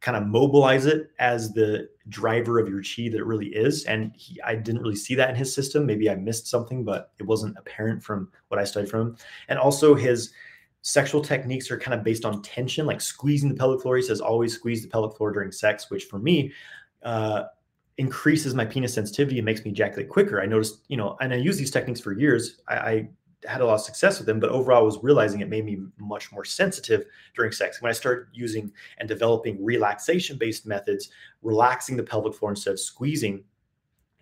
[0.00, 3.84] kind of mobilize it as the driver of your chi that it really is.
[3.86, 5.86] And he, I didn't really see that in his system.
[5.86, 9.16] Maybe I missed something, but it wasn't apparent from what I studied from him.
[9.48, 10.30] And also his
[10.82, 13.96] sexual techniques are kind of based on tension, like squeezing the pelvic floor.
[13.96, 16.52] He says always squeeze the pelvic floor during sex, which for me,
[17.02, 17.44] uh,
[17.98, 20.40] increases my penis sensitivity and makes me ejaculate quicker.
[20.40, 22.60] I noticed, you know, and I use these techniques for years.
[22.68, 23.08] I, I
[23.44, 25.78] had a lot of success with them, but overall, I was realizing it made me
[25.98, 27.82] much more sensitive during sex.
[27.82, 31.10] When I started using and developing relaxation based methods,
[31.42, 33.44] relaxing the pelvic floor instead of squeezing,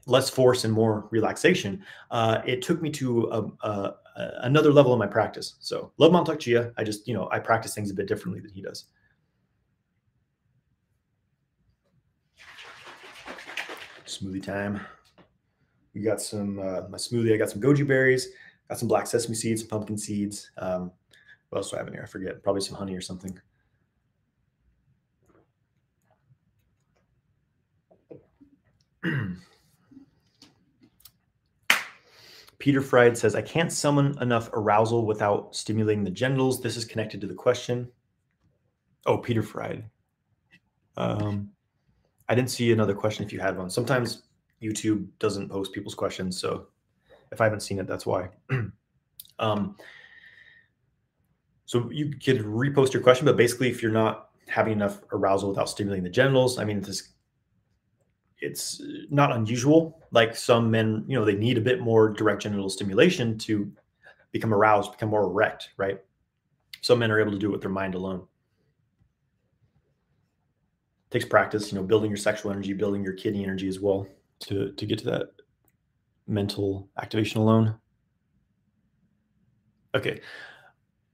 [0.07, 4.93] less force and more relaxation, uh, it took me to a, a, a, another level
[4.93, 5.55] in my practice.
[5.61, 6.73] So, love Mantak Chia.
[6.77, 8.85] I just, you know, I practice things a bit differently than he does.
[14.07, 14.81] Smoothie time.
[15.95, 17.35] We got some uh, my smoothie.
[17.35, 18.29] I got some goji berries
[18.69, 20.51] Got some black sesame seeds, some pumpkin seeds.
[20.59, 20.91] Um,
[21.49, 22.03] what else do I have in here?
[22.03, 22.43] I forget.
[22.43, 23.39] Probably some honey or something.
[32.67, 36.61] Peter Fried says, I can't summon enough arousal without stimulating the genitals.
[36.61, 37.89] This is connected to the question.
[39.07, 39.85] Oh, Peter Fried.
[40.97, 41.51] Um,
[42.29, 43.71] I didn't see another question if you had one.
[43.71, 44.25] Sometimes
[44.61, 46.41] YouTube doesn't post people's questions.
[46.41, 46.67] So
[47.31, 48.31] if I haven't seen it, that's why.
[49.39, 49.77] um,
[51.67, 55.69] so you could repost your question, but basically, if you're not having enough arousal without
[55.69, 57.11] stimulating the genitals, I mean, this
[58.41, 60.01] it's uh, not unusual.
[60.11, 63.71] Like some men, you know, they need a bit more direct genital stimulation to
[64.33, 65.99] become aroused, become more erect, right?
[66.81, 68.27] Some men are able to do it with their mind alone.
[71.07, 74.07] It takes practice, you know, building your sexual energy, building your kidney energy as well
[74.41, 75.31] to to get to that
[76.27, 77.77] mental activation alone.
[79.95, 80.21] Okay.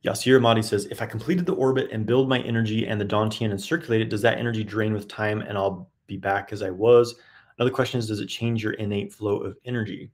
[0.04, 3.52] Yasir Mahdi says, if I completed the orbit and build my energy and the Dantian
[3.52, 6.70] and circulate it, does that energy drain with time and I'll be back as I
[6.70, 7.14] was?
[7.58, 10.10] Another question is, does it change your innate flow of energy?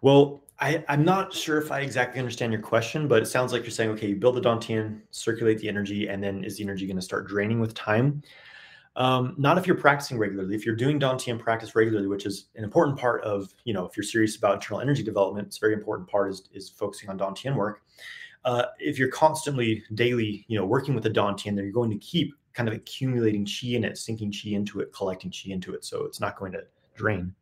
[0.00, 3.62] Well, I, am not sure if I exactly understand your question, but it sounds like
[3.62, 6.86] you're saying, okay, you build the Dantian, circulate the energy, and then is the energy
[6.86, 8.22] going to start draining with time?
[8.94, 10.54] Um, not if you're practicing regularly.
[10.54, 13.96] If you're doing Dantian practice regularly, which is an important part of, you know, if
[13.96, 17.18] you're serious about internal energy development, it's a very important part is, is focusing on
[17.18, 17.82] Dantian work.
[18.44, 21.98] Uh, if you're constantly daily, you know, working with the Dantian, then you're going to
[21.98, 25.84] keep kind of accumulating chi in it, sinking chi into it, collecting chi into it.
[25.84, 27.34] So it's not going to drain.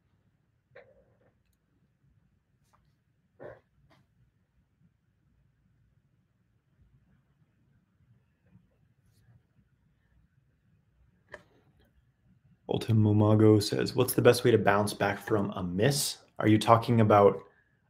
[12.70, 16.18] Ultim Momago says, What's the best way to bounce back from a miss?
[16.38, 17.40] Are you talking about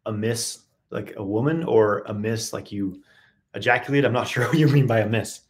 [0.06, 3.02] a miss like a woman or a miss like you
[3.54, 4.04] ejaculate?
[4.04, 5.40] I'm not sure what you mean by a miss.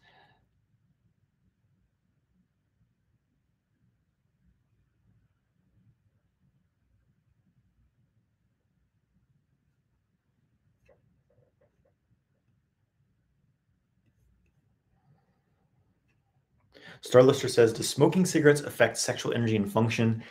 [17.02, 20.22] Starlister says, Does smoking cigarettes affect sexual energy and function?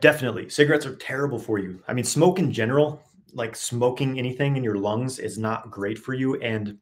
[0.00, 0.48] Definitely.
[0.50, 1.82] Cigarettes are terrible for you.
[1.88, 3.02] I mean, smoke in general,
[3.32, 6.36] like smoking anything in your lungs, is not great for you.
[6.36, 6.78] And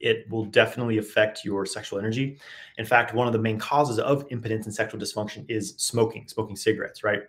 [0.00, 2.38] it will definitely affect your sexual energy.
[2.78, 6.56] In fact, one of the main causes of impotence and sexual dysfunction is smoking, smoking
[6.56, 7.22] cigarettes, right?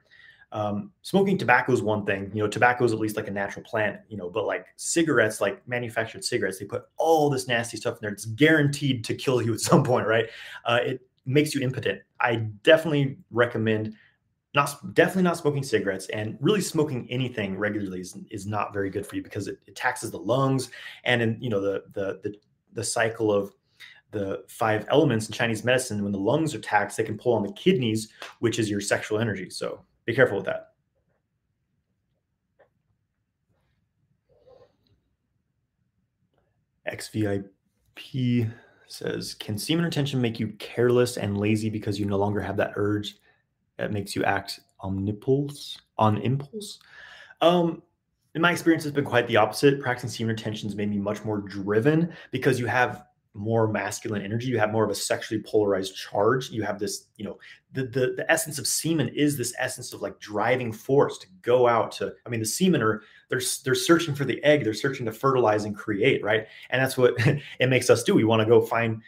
[0.52, 3.64] Um, smoking tobacco is one thing, you know, tobacco is at least like a natural
[3.64, 7.96] plant, you know, but like cigarettes, like manufactured cigarettes, they put all this nasty stuff
[7.96, 8.12] in there.
[8.12, 10.28] It's guaranteed to kill you at some point, right?
[10.66, 12.02] Uh, it makes you impotent.
[12.20, 13.94] I definitely recommend
[14.56, 19.06] not definitely not smoking cigarettes and really smoking anything regularly is, is not very good
[19.06, 20.72] for you because it, it taxes the lungs
[21.04, 22.36] and in you know the, the the
[22.74, 23.54] the cycle of
[24.12, 27.44] the five elements in Chinese medicine when the lungs are taxed they can pull on
[27.44, 28.10] the kidneys
[28.40, 29.50] which is your sexual energy.
[29.50, 30.70] So be careful with that.
[36.92, 38.52] XVIP
[38.88, 42.74] says, Can semen retention make you careless and lazy because you no longer have that
[42.76, 43.18] urge
[43.80, 45.80] that makes you act on impulse?
[45.98, 46.80] On impulse?
[47.42, 47.82] Um,
[48.36, 49.82] in my experience, it's been quite the opposite.
[49.82, 54.48] Practicing semen retention has made me much more driven because you have more masculine energy
[54.48, 57.38] you have more of a sexually polarized charge you have this you know
[57.74, 61.68] the, the the essence of semen is this essence of like driving force to go
[61.68, 65.06] out to i mean the semen are they're they're searching for the egg they're searching
[65.06, 67.14] to fertilize and create right and that's what
[67.60, 69.00] it makes us do we want to go find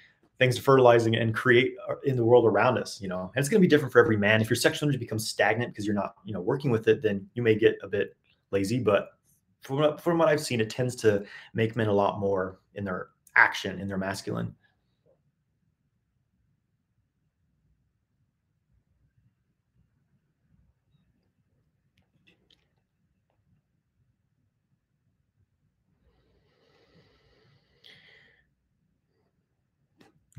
[0.42, 3.32] things to fertilize and create uh, in the world around us you know?
[3.36, 4.42] And it's going to be different for every man.
[4.42, 7.30] If your sexual energy becomes stagnant because you're not you know working with it then
[7.36, 8.16] you may get a bit
[8.50, 8.80] lazy.
[8.80, 9.10] But
[9.62, 11.24] from from what i've seen it tends to
[11.54, 14.56] make men a lot more in their action in their masculine.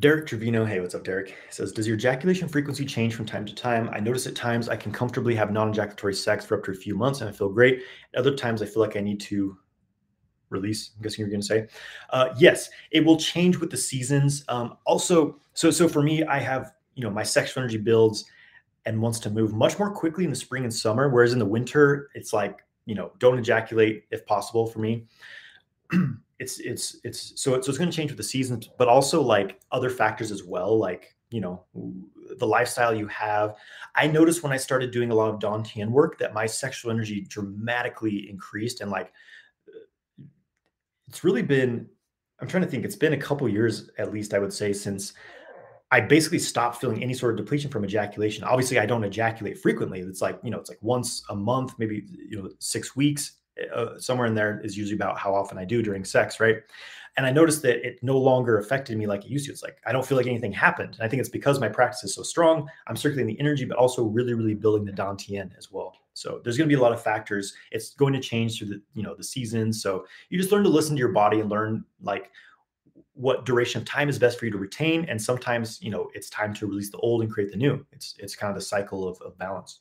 [0.00, 1.36] Derek Trevino, hey, what's up, Derek?
[1.50, 3.90] Says, does your ejaculation frequency change from time to time?
[3.92, 6.96] I notice at times I can comfortably have non-ejaculatory sex for up to a few
[6.96, 7.82] months and I feel great.
[8.14, 9.56] At other times I feel like I need to
[10.52, 10.92] release.
[10.96, 11.66] I'm guessing you're going to say,
[12.10, 14.44] uh, yes, it will change with the seasons.
[14.48, 18.26] Um, also, so so for me, I have you know my sexual energy builds
[18.84, 21.46] and wants to move much more quickly in the spring and summer, whereas in the
[21.46, 25.06] winter, it's like you know don't ejaculate if possible for me.
[26.42, 29.60] it's it's it's so so it's going to change with the seasons, but also like
[29.70, 31.64] other factors as well, like you know
[32.38, 33.54] the lifestyle you have.
[33.94, 37.20] I noticed when I started doing a lot of Dantian work that my sexual energy
[37.28, 39.12] dramatically increased, and like
[41.08, 41.88] it's really been.
[42.40, 42.84] I'm trying to think.
[42.84, 45.12] It's been a couple years at least, I would say, since
[45.92, 48.42] I basically stopped feeling any sort of depletion from ejaculation.
[48.42, 50.00] Obviously, I don't ejaculate frequently.
[50.00, 53.41] It's like you know, it's like once a month, maybe you know, six weeks
[53.74, 56.56] uh, somewhere in there is usually about how often I do during sex, right?
[57.16, 59.52] And I noticed that it no longer affected me like it used to.
[59.52, 60.94] It's like I don't feel like anything happened.
[60.94, 62.68] And I think it's because my practice is so strong.
[62.86, 65.94] I'm circulating the energy, but also really, really building the Dantian as well.
[66.14, 67.54] So there's going to be a lot of factors.
[67.70, 69.82] It's going to change through the you know the seasons.
[69.82, 72.30] So you just learn to listen to your body and learn like
[73.14, 75.04] what duration of time is best for you to retain.
[75.04, 77.84] And sometimes you know it's time to release the old and create the new.
[77.92, 79.80] It's it's kind of the cycle of, of balance.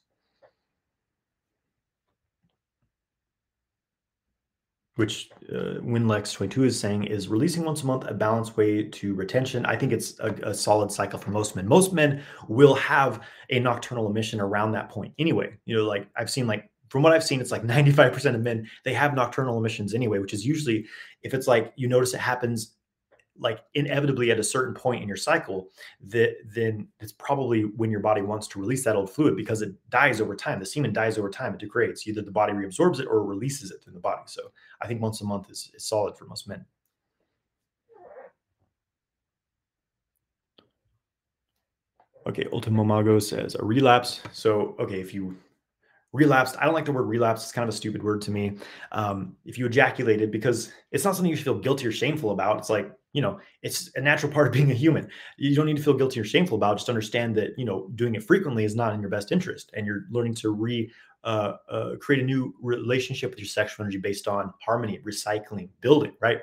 [4.96, 9.66] Which uh, Winlex22 is saying is releasing once a month a balanced way to retention.
[9.66, 11.68] I think it's a, a, solid cycle for most men.
[11.68, 15.56] Most men will have a nocturnal emission around that point anyway.
[15.66, 18.70] You know, like I've seen like from what I've seen, it's like 95% of men,
[18.84, 20.86] they have nocturnal emissions anyway, which is usually
[21.24, 22.76] if it's like you notice it happens
[23.38, 25.70] like inevitably at a certain point in your cycle
[26.08, 29.74] that then it's probably when your body wants to release that old fluid because it
[29.90, 30.60] dies over time.
[30.60, 32.08] The semen dies over time it degrades.
[32.08, 34.22] Either the body reabsorbs it or releases it through the body.
[34.26, 36.66] So i think once a month is, is solid for most men.
[42.28, 44.22] Okay ultimomago says a relapse.
[44.32, 45.36] So okay if you
[46.14, 48.58] relapsed i don't like the word relapse it's kind of a stupid word to me.
[48.92, 52.60] Um, if you ejaculated because it's not something you should feel guilty or shameful about
[52.60, 55.78] it's like you know it's a natural part of being a human you don't need
[55.78, 56.78] to feel guilty or shameful about it.
[56.78, 59.86] just understand that you know doing it frequently is not in your best interest and
[59.86, 60.92] you're learning to re
[61.24, 66.14] uh, uh, create a new relationship with your sexual energy based on harmony recycling building
[66.20, 66.40] right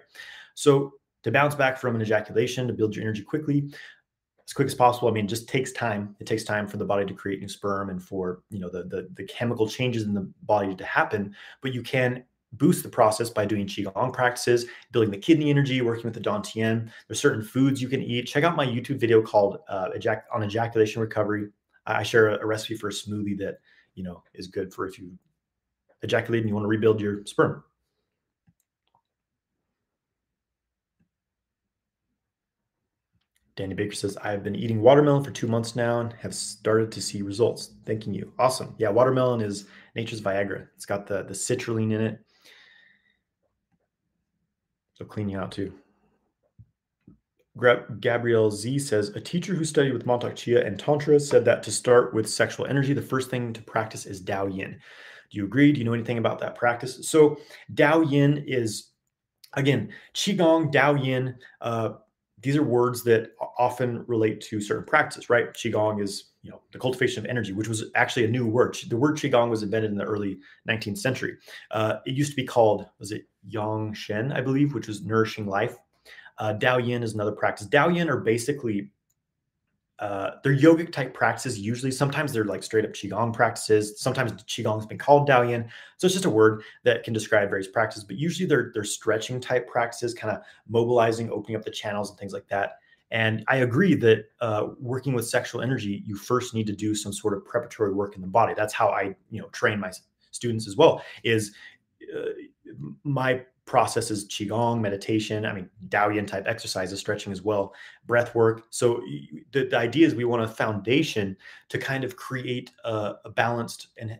[0.54, 0.92] so
[1.24, 3.70] to bounce back from an ejaculation to build your energy quickly
[4.48, 5.08] as quick as possible.
[5.08, 6.16] I mean, just takes time.
[6.20, 8.84] It takes time for the body to create new sperm and for you know the,
[8.84, 11.34] the the chemical changes in the body to happen.
[11.60, 16.04] But you can boost the process by doing qigong practices, building the kidney energy, working
[16.04, 16.90] with the dantian.
[17.06, 18.26] There's certain foods you can eat.
[18.26, 21.48] Check out my YouTube video called uh, ejac- on ejaculation recovery.
[21.86, 23.58] I share a, a recipe for a smoothie that
[23.94, 25.10] you know is good for if you
[26.02, 27.64] ejaculate and you want to rebuild your sperm.
[33.58, 37.02] Danny Baker says, I've been eating watermelon for two months now and have started to
[37.02, 37.74] see results.
[37.86, 38.32] Thanking you.
[38.38, 38.72] Awesome.
[38.78, 40.68] Yeah, watermelon is nature's Viagra.
[40.76, 42.20] It's got the, the citrulline in it.
[44.98, 45.72] So clean you out too.
[48.00, 51.72] Gabrielle Z says, a teacher who studied with Mantak Chia and Tantra said that to
[51.72, 54.72] start with sexual energy, the first thing to practice is Dao Yin.
[55.30, 55.72] Do you agree?
[55.72, 57.08] Do you know anything about that practice?
[57.08, 57.38] So
[57.74, 58.90] Dao Yin is,
[59.54, 61.90] again, Qigong, Dao Yin, uh,
[62.40, 65.52] these are words that often relate to certain practices, right?
[65.52, 68.76] Qigong is, you know, the cultivation of energy, which was actually a new word.
[68.88, 71.36] The word Qigong was invented in the early 19th century.
[71.72, 75.46] Uh, it used to be called, was it Yang Sheng, I believe, which is nourishing
[75.46, 75.76] life.
[76.38, 77.66] Uh, Dao Yin is another practice.
[77.66, 78.90] Dao Yin are basically
[79.98, 81.58] uh, they're yogic type practices.
[81.58, 84.00] Usually, sometimes they're like straight up qigong practices.
[84.00, 87.48] Sometimes qigong has been called Dao Yin, so it's just a word that can describe
[87.48, 88.04] various practices.
[88.04, 92.18] But usually, they're they're stretching type practices, kind of mobilizing, opening up the channels and
[92.18, 92.78] things like that.
[93.10, 97.12] And I agree that uh, working with sexual energy, you first need to do some
[97.12, 98.54] sort of preparatory work in the body.
[98.54, 99.90] That's how I, you know, train my
[100.30, 101.02] students as well.
[101.24, 101.52] Is
[102.14, 102.30] uh,
[103.04, 107.74] my process is qigong meditation i mean Yin type exercises stretching as well
[108.08, 108.64] breath work.
[108.70, 109.02] So
[109.52, 111.36] the, the idea is we want a foundation
[111.68, 114.18] to kind of create a, a balanced and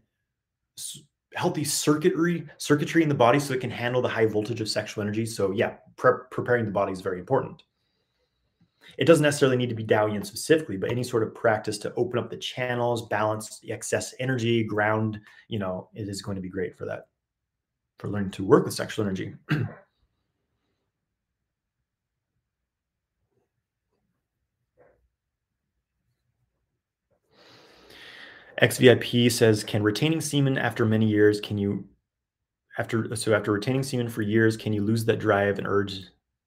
[1.35, 5.03] healthy circuitry circuitry in the body so it can handle the high voltage of sexual
[5.03, 5.27] energy.
[5.27, 7.63] So yeah pre preparing the body is very important.
[8.97, 12.19] It doesn't necessarily need to be Yin specifically, but any sort of practice to open
[12.19, 16.49] up the channels, balance the excess energy, ground, you know, it is going to be
[16.49, 17.09] great for that
[17.99, 19.35] for learning to work with sexual energy.
[28.63, 31.85] XVIP says, can retaining semen after many years, can you,
[32.77, 36.01] after, so after retaining semen for years, can you lose that drive and urge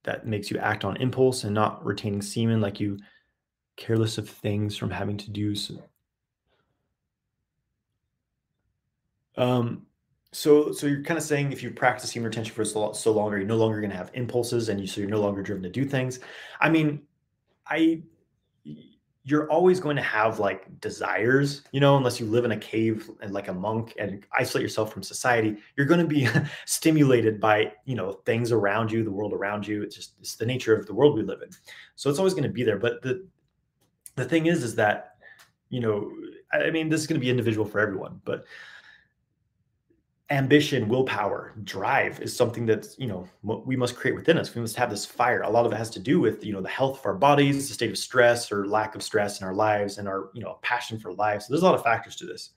[0.03, 2.97] that makes you act on impulse and not retaining semen, like you
[3.77, 5.75] careless of things from having to do so.
[9.37, 9.87] Um,
[10.33, 13.31] so, so you're kind of saying if you practice semen retention for so, so long,
[13.31, 15.69] you're no longer going to have impulses, and you so you're no longer driven to
[15.69, 16.19] do things.
[16.59, 17.01] I mean,
[17.67, 18.03] I
[19.23, 23.09] you're always going to have like desires, you know, unless you live in a cave
[23.21, 26.27] and like a monk and isolate yourself from society, you're going to be
[26.65, 29.83] stimulated by, you know, things around you, the world around you.
[29.83, 31.49] It's just it's the nature of the world we live in.
[31.95, 32.79] So it's always going to be there.
[32.79, 33.27] But the
[34.15, 35.15] the thing is, is that,
[35.69, 36.11] you know,
[36.51, 38.45] I mean, this is going to be individual for everyone, but
[40.31, 44.55] ambition, willpower, drive is something that's, you know, we must create within us.
[44.55, 45.41] We must have this fire.
[45.41, 47.67] A lot of it has to do with, you know, the health of our bodies,
[47.67, 50.57] the state of stress or lack of stress in our lives and our, you know,
[50.61, 51.41] passion for life.
[51.43, 52.51] So there's a lot of factors to this.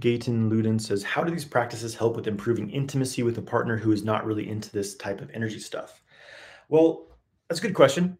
[0.00, 3.92] Gayton Luden says, How do these practices help with improving intimacy with a partner who
[3.92, 6.02] is not really into this type of energy stuff?
[6.68, 7.06] Well,
[7.48, 8.18] that's a good question.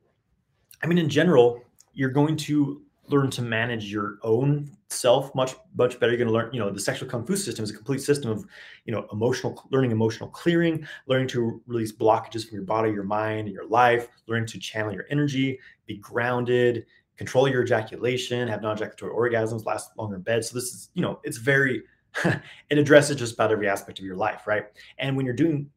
[0.85, 1.63] I mean, in general,
[1.95, 6.13] you're going to learn to manage your own self much much better.
[6.13, 8.31] You're going to learn you know the sexual kung fu system is a complete system
[8.31, 8.45] of
[8.85, 13.49] you know emotional learning emotional clearing learning to release blockages from your body your mind
[13.49, 19.65] your life learning to channel your energy be grounded control your ejaculation have non-ejaculatory orgasms
[19.65, 20.45] last longer in bed.
[20.45, 21.83] So this is you know it's very
[22.71, 24.65] it addresses just about every aspect of your life right?
[24.99, 25.71] And when you're doing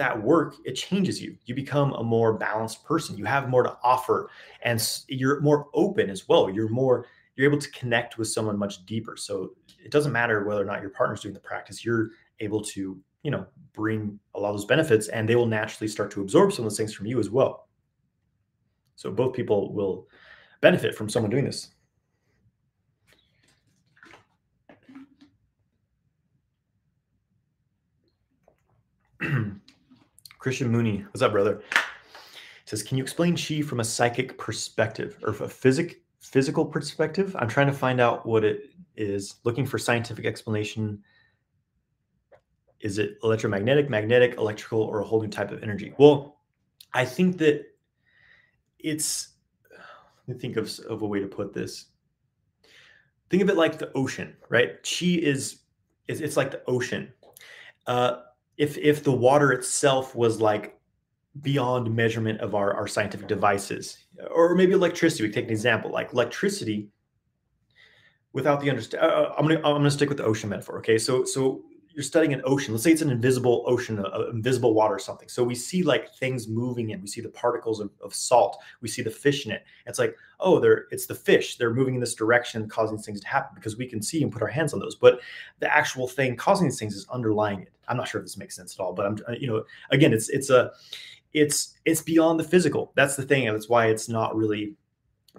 [0.00, 1.36] that work, it changes you.
[1.44, 3.18] You become a more balanced person.
[3.18, 4.30] You have more to offer
[4.62, 6.48] and you're more open as well.
[6.48, 9.14] You're more, you're able to connect with someone much deeper.
[9.18, 12.98] So it doesn't matter whether or not your partner's doing the practice, you're able to,
[13.22, 16.54] you know, bring a lot of those benefits and they will naturally start to absorb
[16.54, 17.68] some of those things from you as well.
[18.96, 20.08] So both people will
[20.62, 21.74] benefit from someone doing this.
[30.40, 31.62] Christian Mooney, what's up, brother?
[32.64, 37.36] says, can you explain chi from a psychic perspective or a physic physical perspective?
[37.38, 39.34] I'm trying to find out what it is.
[39.44, 41.02] Looking for scientific explanation.
[42.80, 45.92] Is it electromagnetic, magnetic, electrical, or a whole new type of energy?
[45.98, 46.38] Well,
[46.94, 47.66] I think that
[48.78, 49.34] it's.
[50.26, 51.86] Let me think of, of a way to put this.
[53.28, 54.82] Think of it like the ocean, right?
[54.82, 55.58] Chi is,
[56.08, 57.12] is it's like the ocean.
[57.86, 58.20] Uh,
[58.60, 60.78] if if the water itself was like
[61.40, 66.12] beyond measurement of our, our scientific devices or maybe electricity we take an example like
[66.12, 66.88] electricity
[68.34, 70.98] without the understand uh, uh, i'm gonna i'm gonna stick with the ocean metaphor okay?
[70.98, 71.62] So so
[71.94, 75.28] you're studying an ocean let's say it's an invisible ocean a, invisible water or something.
[75.28, 77.00] So we see like things moving in.
[77.00, 78.58] We see the particles of, of salt.
[78.80, 79.64] We see the fish in it.
[79.86, 81.56] It's like oh they're it's the fish.
[81.56, 84.42] They're moving in this direction causing things to happen because we can see and put
[84.42, 84.96] our hands on those.
[84.96, 85.20] But
[85.58, 87.72] the actual thing causing these things is underlying it.
[87.88, 90.12] I'm not sure if this makes sense at all but i'm uh, you know again
[90.12, 90.70] it's it's a
[91.32, 92.92] it's it's beyond the physical.
[92.94, 94.74] That's the thing and that's why it's not really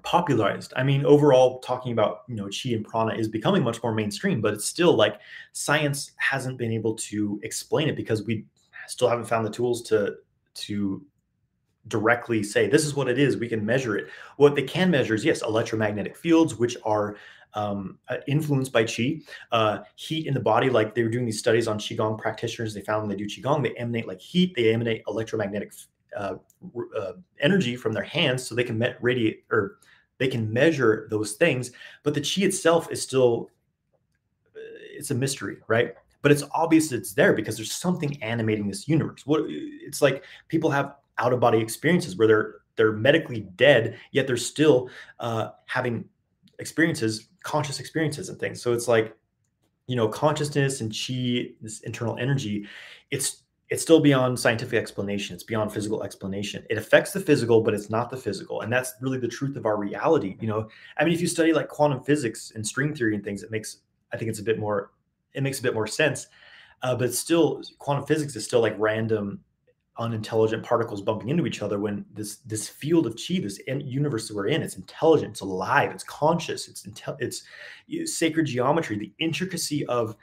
[0.04, 0.74] popularized.
[0.76, 4.42] I mean, overall, talking about you know chi and prana is becoming much more mainstream,
[4.42, 5.20] but it's still like
[5.54, 8.46] science hasn't been able to explain it because we
[8.88, 10.16] still haven't found the tools to
[10.54, 11.04] to
[11.88, 13.38] directly say this is what it is.
[13.38, 14.10] We can measure it.
[14.38, 17.18] What they can measure is yes, electromagnetic fields, which are
[17.54, 20.70] um, uh, influenced by qi, uh, heat in the body.
[20.70, 22.74] Like they were doing these studies on qigong practitioners.
[22.74, 24.54] They found when they do qigong, they emanate like heat.
[24.56, 25.74] They emanate electromagnetic
[26.18, 26.36] uh,
[26.98, 29.78] uh, energy from their hands so they can radiate or
[30.18, 31.72] they can measure those things
[32.04, 33.50] but the chi itself is still
[34.56, 34.60] uh,
[34.94, 35.96] it's a mystery right?
[36.22, 39.26] But it's obvious it's there because there's something animating this universe.
[39.26, 44.28] What it's like people have out of body experiences where they're they're medically dead yet
[44.28, 44.90] they're still
[45.20, 46.06] uh, having
[46.60, 48.62] experiences conscious experiences and things.
[48.62, 49.16] So it's like
[49.88, 52.68] you know consciousness and chi this internal energy
[53.10, 53.41] it's
[53.72, 55.34] it's still beyond scientific explanation.
[55.34, 56.66] It's beyond physical explanation.
[56.70, 58.62] It affects the physical, but it's not the physical.
[58.62, 60.36] And that's really the truth of our reality.
[60.42, 63.44] You know, I mean, if you study like quantum physics and string theory and things,
[63.44, 63.78] it makes,
[64.12, 64.92] I think it's a bit more,
[65.34, 66.28] it makes a bit more sense.
[66.84, 69.40] Uh, but still, quantum physics is still like random,
[69.98, 74.36] unintelligent particles bumping into each other when this this field of chi, this universe that
[74.36, 77.44] we're in, it's intelligent, it's alive, it's conscious, it's intel- it's
[78.06, 80.16] sacred geometry, the intricacy of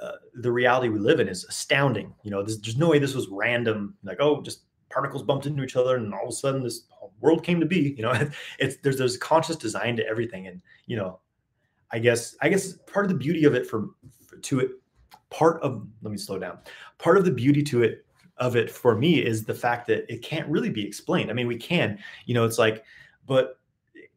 [0.00, 2.14] uh, the reality we live in is astounding.
[2.22, 3.94] You know, there's, there's no way this was random.
[4.04, 6.82] Like, oh, just particles bumped into each other, and all of a sudden this
[7.20, 7.94] world came to be.
[7.96, 8.28] You know,
[8.58, 11.20] it's there's there's conscious design to everything, and you know,
[11.90, 13.90] I guess I guess part of the beauty of it for,
[14.26, 14.70] for to it,
[15.30, 16.58] part of let me slow down.
[16.98, 18.04] Part of the beauty to it
[18.38, 21.30] of it for me is the fact that it can't really be explained.
[21.30, 22.84] I mean, we can, you know, it's like,
[23.26, 23.58] but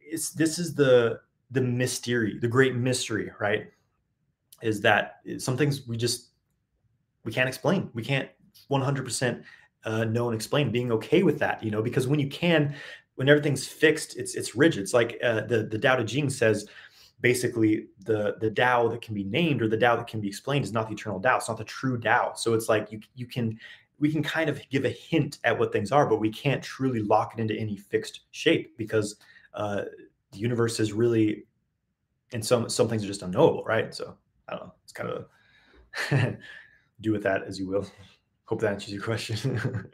[0.02, 1.22] it's this is the
[1.52, 3.72] the mystery, the great mystery, right?
[4.62, 6.30] Is that some things we just
[7.24, 7.89] we can't explain.
[7.93, 8.30] We can't
[8.72, 9.43] 100%
[9.86, 10.72] uh, know and explain.
[10.72, 12.76] Being okay with that, you know, because when you can,
[13.16, 14.84] when everything's fixed, it's it's rigid.
[14.84, 16.68] It's like uh, the the Tao Te Ching says,
[17.22, 20.66] basically the the Tao that can be named or the Tao that can be explained
[20.66, 21.38] is not the eternal Tao.
[21.38, 22.34] It's not the true Tao.
[22.36, 23.60] So it's like you you can
[23.99, 27.01] we can kind of give a hint at what things are, but we can't truly
[27.01, 29.18] lock it into any fixed shape because
[29.53, 29.84] uh,
[30.32, 31.43] the universe is really,
[32.32, 33.93] and some some things are just unknowable, right?
[33.93, 34.18] So
[34.50, 34.74] Don't know.
[34.84, 35.26] It's kind of
[37.02, 37.86] do with that as you will.
[38.45, 39.60] Hope that answers your question.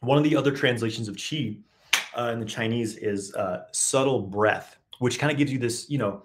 [0.00, 1.60] One of the other translations of qi
[2.16, 5.98] uh, in the Chinese is uh, subtle breath, which kind of gives you this, you
[5.98, 6.22] know,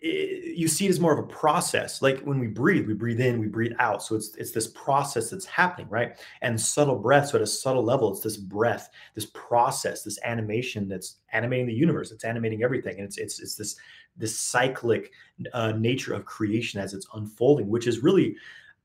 [0.00, 2.00] it, you see it as more of a process.
[2.00, 4.02] Like when we breathe, we breathe in, we breathe out.
[4.02, 6.18] So it's it's this process that's happening, right?
[6.40, 7.28] And subtle breath.
[7.28, 11.74] So at a subtle level, it's this breath, this process, this animation that's animating the
[11.74, 12.12] universe.
[12.12, 13.76] It's animating everything, and it's it's it's this
[14.16, 15.12] this cyclic
[15.52, 18.36] uh, nature of creation as it's unfolding, which is really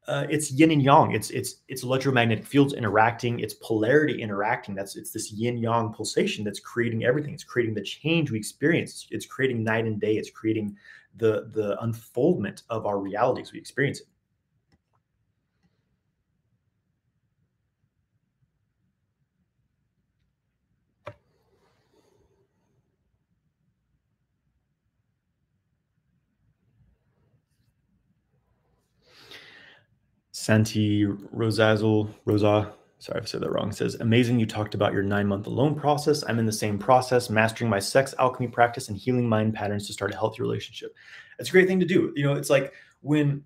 [0.08, 1.14] uh, it's yin and yang.
[1.14, 3.40] It's it's it's electromagnetic fields interacting.
[3.40, 4.76] It's polarity interacting.
[4.76, 7.34] That's it's this yin yang pulsation that's creating everything.
[7.34, 9.08] It's creating the change we experience.
[9.10, 10.18] It's creating night and day.
[10.18, 10.78] It's creating
[11.18, 14.08] the the unfoldment of our realities we experience it.
[30.32, 32.74] Santi Rosazel Rosa,
[33.06, 35.76] sorry if I said that wrong, says, Amazing you talked about your nine month alone
[35.76, 36.24] process.
[36.28, 39.94] I'm in the same process, mastering my sex alchemy practice and healing mind patterns to
[39.94, 40.96] start a healthy relationship.
[41.38, 42.12] It's a great thing to do.
[42.16, 43.44] You know, it's like when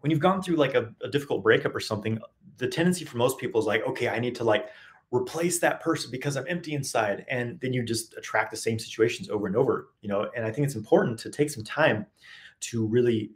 [0.00, 2.18] when you've gone through like a, a difficult breakup or something,
[2.56, 4.66] the tendency for most people is like, okay, I need to like
[5.12, 7.24] replace that person because I'm empty inside.
[7.28, 10.28] And then you just attract the same situations over and over, you know.
[10.34, 12.06] And I think it's important to take some time
[12.60, 13.30] to really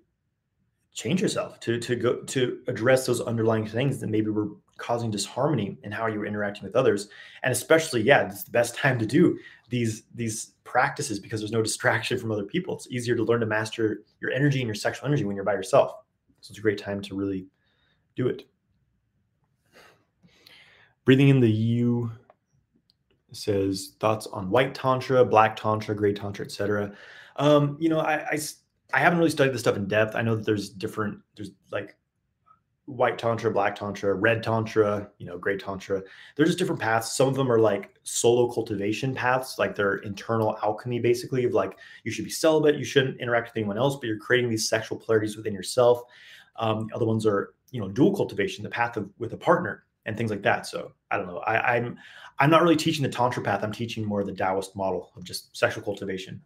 [0.93, 4.49] change yourself to to go to address those underlying things that maybe were
[4.83, 7.09] causing disharmony in how you're interacting with others.
[7.43, 11.63] And especially yeah it's the best time to do these these practices because there's no
[11.63, 12.75] distraction from other people.
[12.75, 15.55] It's easier to learn to master your energy and your sexual energy when you're by
[15.55, 15.93] yourself.
[16.41, 17.47] So it's a great time to really
[18.17, 18.47] do it.
[21.05, 22.11] Breathing in the u
[23.33, 26.95] says thoughts on white tantra black tantra gray tantra etc
[27.37, 28.39] um, you know I, I
[28.93, 30.15] I haven't really studied this stuff in depth.
[30.15, 31.97] I know that there's different, there's like
[32.97, 36.03] white tantra, black tantra, red tantra, you know, gray tantra.
[36.37, 37.17] They're just different paths.
[37.17, 41.79] Some of them are like solo cultivation paths, like they're internal alchemy, basically, of like
[42.05, 44.99] you should be celibate, you shouldn't interact with anyone else, but you're creating these sexual
[44.99, 46.03] polarities within yourself.
[46.57, 50.17] Um, other ones are, you know, dual cultivation, the path of with a partner and
[50.17, 50.67] things like that.
[50.67, 51.39] So I don't know.
[51.39, 51.99] I, I'm
[52.39, 53.63] I'm not really teaching the tantra path.
[53.63, 56.43] I'm teaching more of the Taoist model of just sexual cultivation.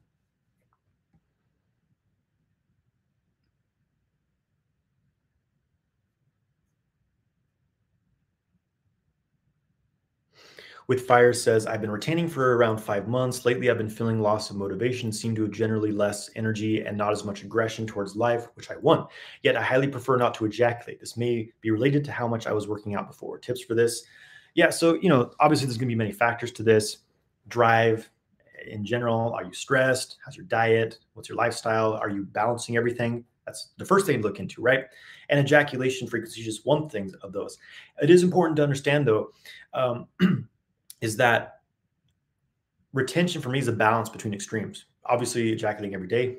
[10.89, 13.45] With Fire says, I've been retaining for around five months.
[13.45, 17.11] Lately, I've been feeling loss of motivation, seem to have generally less energy and not
[17.12, 19.11] as much aggression towards life, which I want.
[19.43, 21.01] Yet I highly prefer not to ejaculate.
[21.01, 23.39] This may be related to how much I was working out before.
[23.39, 24.05] Tips for this?
[24.55, 26.99] Yeah, so, you know, obviously there's going to be many factors to this.
[27.49, 28.09] Drive
[28.68, 29.32] in general.
[29.34, 30.18] Are you stressed?
[30.24, 30.99] How's your diet?
[31.14, 31.95] What's your lifestyle?
[31.95, 33.24] Are you balancing everything?
[33.45, 34.84] That's the first thing to look into, right?
[35.28, 37.59] And ejaculation frequency is just one thing of those.
[38.03, 39.30] It is important to understand, though,
[39.74, 40.07] um,
[41.01, 41.61] is that
[42.92, 44.86] retention for me is a balance between extremes.
[45.05, 46.38] Obviously, ejaculating every day,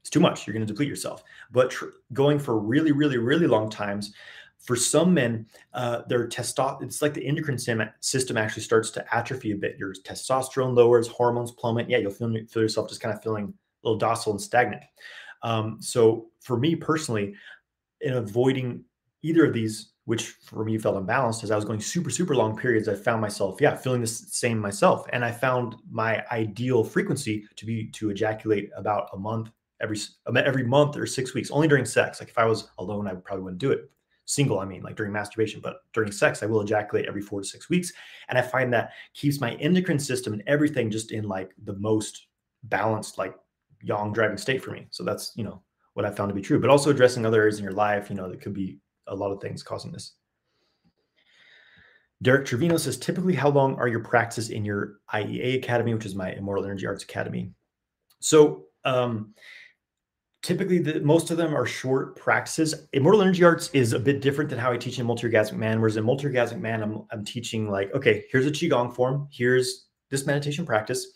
[0.00, 0.46] it's too much.
[0.46, 1.24] You're going to deplete yourself.
[1.50, 4.14] But tr- going for really, really, really long times,
[4.58, 9.52] for some men, uh, their testosterone, it's like the endocrine system actually starts to atrophy
[9.52, 9.76] a bit.
[9.78, 11.90] Your testosterone lowers, hormones plummet.
[11.90, 14.82] Yeah, you'll feel, feel yourself just kind of feeling a little docile and stagnant.
[15.42, 17.34] Um, so for me personally,
[18.00, 18.84] in avoiding
[19.22, 22.56] either of these which for me felt imbalanced as I was going super, super long
[22.56, 22.88] periods.
[22.88, 25.04] I found myself, yeah, feeling the same myself.
[25.12, 29.50] And I found my ideal frequency to be to ejaculate about a month
[29.80, 29.98] every
[30.36, 32.20] every month or six weeks, only during sex.
[32.20, 33.90] Like if I was alone, I probably wouldn't do it.
[34.28, 37.46] Single, I mean, like during masturbation, but during sex, I will ejaculate every four to
[37.46, 37.92] six weeks.
[38.28, 42.26] And I find that keeps my endocrine system and everything just in like the most
[42.64, 43.34] balanced, like
[43.82, 44.86] yang driving state for me.
[44.90, 45.62] So that's, you know,
[45.94, 48.16] what I found to be true, but also addressing other areas in your life, you
[48.16, 48.78] know, that could be
[49.08, 50.14] a lot of things causing this.
[52.22, 56.14] Derek Trevino says, typically, how long are your practices in your IEA Academy, which is
[56.14, 57.50] my Immortal Energy Arts Academy?
[58.20, 59.34] So, um,
[60.42, 62.86] typically, the, most of them are short practices.
[62.94, 65.98] Immortal Energy Arts is a bit different than how I teach in Multi-Orgasmic Man, whereas
[65.98, 70.64] in Multi-Orgasmic Man, I'm, I'm teaching like, okay, here's a Qigong form, here's this meditation
[70.64, 71.06] practice.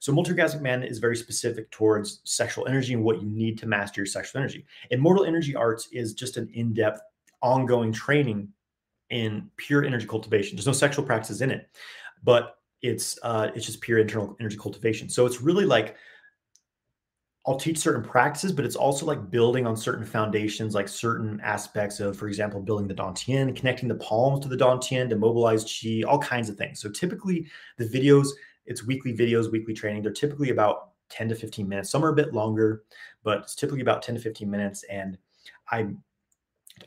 [0.00, 4.00] So, multi-orgasmic man is very specific towards sexual energy and what you need to master
[4.00, 4.66] your sexual energy.
[4.90, 7.00] Immortal Energy Arts is just an in-depth,
[7.42, 8.48] ongoing training
[9.10, 10.56] in pure energy cultivation.
[10.56, 11.68] There's no sexual practices in it,
[12.22, 15.08] but it's uh, it's just pure internal energy cultivation.
[15.08, 15.96] So it's really like
[17.46, 21.98] I'll teach certain practices, but it's also like building on certain foundations, like certain aspects
[21.98, 26.02] of, for example, building the Dantian, connecting the palms to the Dantian to mobilize chi,
[26.06, 26.80] all kinds of things.
[26.80, 27.46] So typically
[27.78, 28.28] the videos,
[28.66, 30.02] it's weekly videos, weekly training.
[30.02, 31.90] They're typically about 10 to 15 minutes.
[31.90, 32.84] Some are a bit longer,
[33.22, 34.84] but it's typically about 10 to 15 minutes.
[34.84, 35.16] And
[35.70, 35.88] I,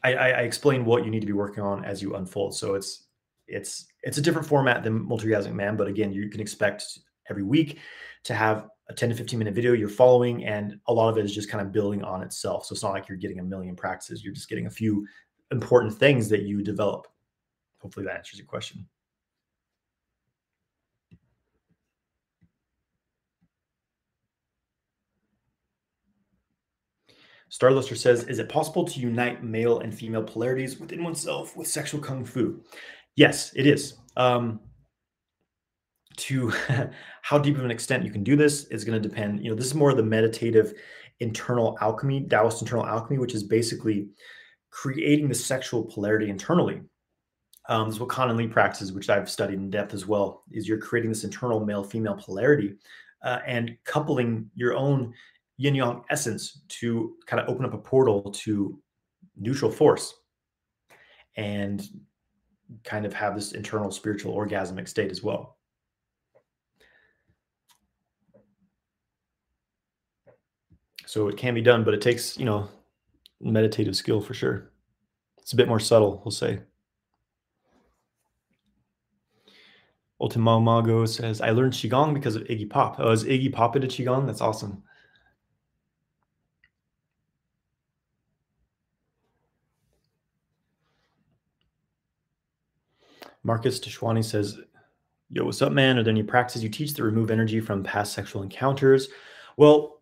[0.03, 2.55] I, I explain what you need to be working on as you unfold.
[2.55, 3.07] So it's,
[3.47, 7.79] it's, it's a different format than multi-orgasmic man, but again, you can expect every week
[8.23, 11.25] to have a 10 to 15 minute video you're following and a lot of it
[11.25, 12.65] is just kind of building on itself.
[12.65, 15.07] So it's not like you're getting a million practices you're just getting a few
[15.51, 17.07] important things that you develop.
[17.79, 18.85] Hopefully that answers your question
[27.53, 32.01] Starluster says, is it possible to unite male and female polarities within oneself with sexual
[32.01, 32.63] kung fu?
[33.15, 33.93] Yes, it is.
[34.17, 34.59] Um,
[36.17, 36.51] to
[37.21, 39.43] how deep of an extent you can do this is going to depend.
[39.43, 40.73] You know, this is more of the meditative
[41.19, 44.07] internal alchemy, Taoist internal alchemy, which is basically
[44.71, 46.81] creating the sexual polarity internally.
[47.69, 50.43] Um, this is what Kan Li practices, which I've studied in depth as well.
[50.51, 52.77] Is you're creating this internal male-female polarity
[53.23, 55.13] uh, and coupling your own
[55.63, 58.77] yin yang essence to kind of open up a portal to
[59.37, 60.13] neutral force
[61.37, 61.87] and
[62.83, 65.57] kind of have this internal spiritual orgasmic state as well.
[71.05, 72.67] So it can be done, but it takes, you know,
[73.39, 74.71] meditative skill for sure.
[75.37, 76.59] It's a bit more subtle, we'll say.
[80.19, 82.95] Ultimo Mago says, I learned Qigong because of Iggy Pop.
[82.99, 84.25] Oh, is Iggy Pop into Qigong?
[84.25, 84.83] That's awesome.
[93.43, 94.59] Marcus Tishwani says,
[95.29, 95.97] Yo, what's up, man?
[95.97, 99.07] Are there any practices you teach that remove energy from past sexual encounters?
[99.57, 100.01] Well,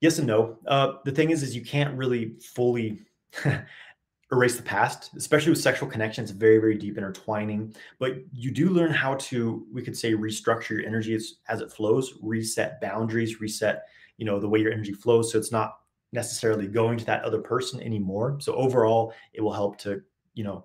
[0.00, 0.58] yes and no.
[0.66, 3.02] Uh, the thing is, is you can't really fully
[4.32, 7.74] erase the past, especially with sexual connections, very, very deep intertwining.
[8.00, 11.72] But you do learn how to, we could say, restructure your energy as, as it
[11.72, 13.84] flows, reset boundaries, reset,
[14.16, 15.30] you know, the way your energy flows.
[15.30, 15.78] So it's not
[16.12, 18.38] necessarily going to that other person anymore.
[18.40, 20.02] So overall, it will help to,
[20.34, 20.64] you know,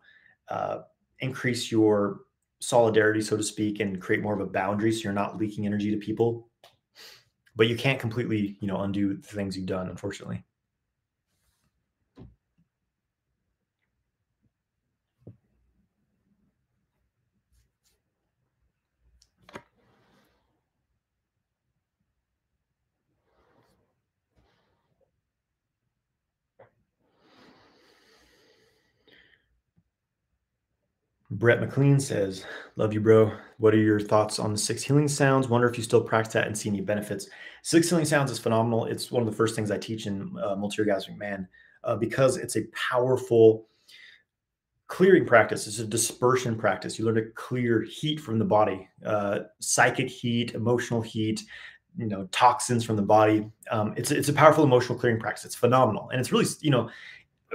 [0.49, 0.80] uh,
[1.22, 2.22] increase your
[2.60, 4.92] solidarity, so to speak, and create more of a boundary.
[4.92, 6.52] So you're not leaking energy to people
[7.56, 10.44] but you can't completely, you know, undo the things you've done, unfortunately.
[31.32, 33.32] Brett McLean says, Love you, bro.
[33.58, 35.48] What are your thoughts on the six healing sounds?
[35.48, 37.28] Wonder if you still practice that and see any benefits.
[37.64, 38.86] Six healing sounds is phenomenal.
[38.86, 41.48] It's one of the first things I teach in uh, multi orgasmic man
[41.86, 43.68] uh, because it's a powerful
[44.88, 45.68] clearing practice.
[45.68, 47.00] It's a dispersion practice.
[47.00, 51.44] You learn to clear heat from the body, uh, psychic heat, emotional heat,
[51.98, 53.50] you know, toxins from the body.
[53.70, 55.46] Um, it's it's a powerful emotional clearing practice.
[55.46, 56.90] It's phenomenal, and it's really you know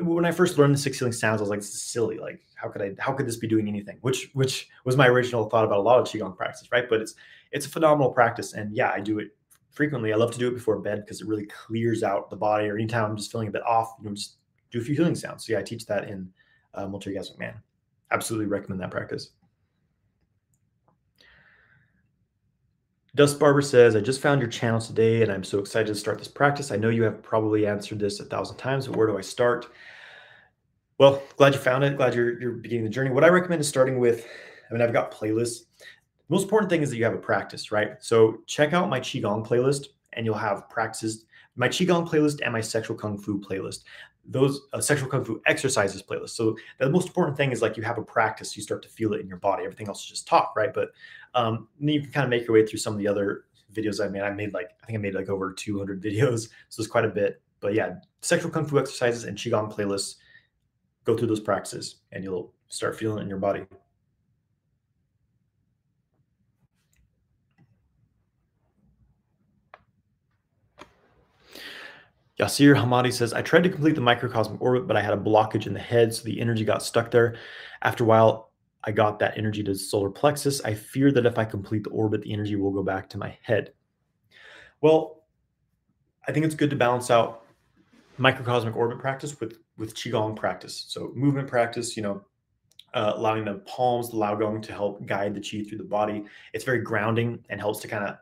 [0.02, 2.18] when I first learned the six healing sounds, I was like, this is silly.
[2.18, 3.98] Like, how could I, how could this be doing anything?
[4.00, 6.88] Which, which was my original thought about a lot of Qigong practice, right?
[6.88, 7.14] But it's,
[7.52, 8.52] it's a phenomenal practice.
[8.52, 9.28] And yeah, I do it
[9.70, 10.12] frequently.
[10.12, 12.76] I love to do it before bed because it really clears out the body or
[12.76, 14.36] anytime I'm just feeling a bit off, you know, just
[14.70, 15.46] do a few healing sounds.
[15.46, 16.30] So yeah, I teach that in
[16.74, 17.54] uh, Multi-Orgasmic Man.
[18.10, 19.30] Absolutely recommend that practice.
[23.16, 26.18] Dust Barber says, I just found your channel today and I'm so excited to start
[26.18, 26.70] this practice.
[26.70, 29.68] I know you have probably answered this a thousand times, but where do I start?
[30.98, 31.96] Well, glad you found it.
[31.96, 33.10] Glad you're, you're beginning the journey.
[33.10, 34.26] What I recommend is starting with,
[34.68, 35.60] I mean, I've got playlists.
[35.78, 35.86] The
[36.28, 37.92] most important thing is that you have a practice, right?
[38.00, 41.24] So check out my Qigong playlist and you'll have practices,
[41.56, 43.84] my Qigong playlist and my sexual Kung Fu playlist
[44.28, 46.30] those uh, sexual kung fu exercises playlist.
[46.30, 49.12] So the most important thing is like you have a practice, you start to feel
[49.14, 49.64] it in your body.
[49.64, 50.72] Everything else is just talk, right?
[50.72, 50.90] But
[51.34, 54.08] um, you can kind of make your way through some of the other videos I
[54.08, 54.22] made.
[54.22, 57.08] I made like I think I made like over 200 videos, so it's quite a
[57.08, 57.40] bit.
[57.60, 60.16] But yeah, sexual kung fu exercises and qigong playlists.
[61.04, 63.64] Go through those practices, and you'll start feeling it in your body.
[72.38, 75.66] Yasir Hamadi says, I tried to complete the microcosmic orbit, but I had a blockage
[75.66, 77.36] in the head, so the energy got stuck there.
[77.82, 78.52] After a while,
[78.84, 80.62] I got that energy to the solar plexus.
[80.62, 83.36] I fear that if I complete the orbit, the energy will go back to my
[83.42, 83.72] head.
[84.80, 85.24] Well,
[86.28, 87.44] I think it's good to balance out
[88.18, 90.86] microcosmic orbit practice with with qigong practice.
[90.88, 92.24] So movement practice, you know,
[92.94, 96.24] uh, allowing the palms, the laogong to help guide the qi through the body.
[96.52, 98.16] It's very grounding and helps to kind of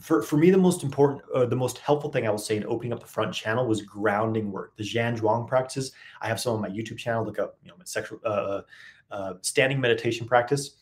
[0.00, 2.64] for, for me, the most important, uh, the most helpful thing I will say in
[2.66, 4.76] opening up the front channel was grounding work.
[4.76, 5.92] The Zhan Zhuang practices.
[6.20, 7.24] I have some on my YouTube channel.
[7.24, 8.62] Look up, you know, my sexual uh,
[9.10, 10.76] uh, standing meditation practice.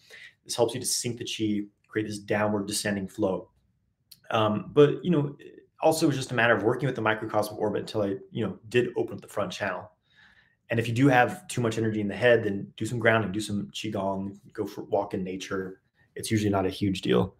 [0.45, 3.49] This helps you to sink the chi, create this downward descending flow.
[4.31, 5.37] Um, but you know,
[5.83, 8.47] also it was just a matter of working with the microcosmic orbit until I, you
[8.47, 9.91] know, did open up the front channel.
[10.71, 13.31] And if you do have too much energy in the head, then do some grounding,
[13.31, 15.83] do some qigong, go for walk in nature.
[16.15, 17.35] It's usually not a huge deal.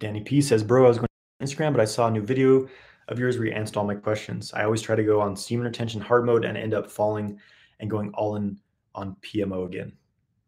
[0.00, 1.06] Danny P says, Bro, I was going
[1.38, 2.66] to Instagram, but I saw a new video
[3.08, 4.52] of yours where you answered all my questions.
[4.52, 7.38] I always try to go on semen retention hard mode and end up falling
[7.78, 8.58] and going all in
[8.94, 9.92] on PMO again.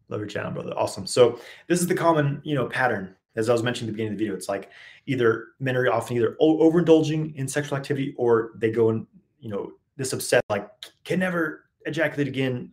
[0.08, 0.72] Love your channel, brother.
[0.76, 1.06] Awesome.
[1.06, 1.38] So
[1.68, 3.14] this is the common, you know, pattern.
[3.34, 4.70] As I was mentioning at the beginning of the video, it's like
[5.06, 9.06] either men are often either overindulging in sexual activity or they go and,
[9.40, 10.68] you know, this upset, like
[11.04, 12.72] can never ejaculate again,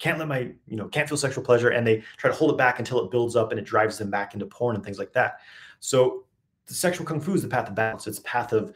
[0.00, 1.70] can't let my, you know, can't feel sexual pleasure.
[1.70, 4.10] And they try to hold it back until it builds up and it drives them
[4.10, 5.38] back into porn and things like that.
[5.84, 6.24] So
[6.66, 8.06] the sexual kung fu is the path of balance.
[8.06, 8.72] It's path of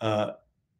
[0.00, 0.32] uh,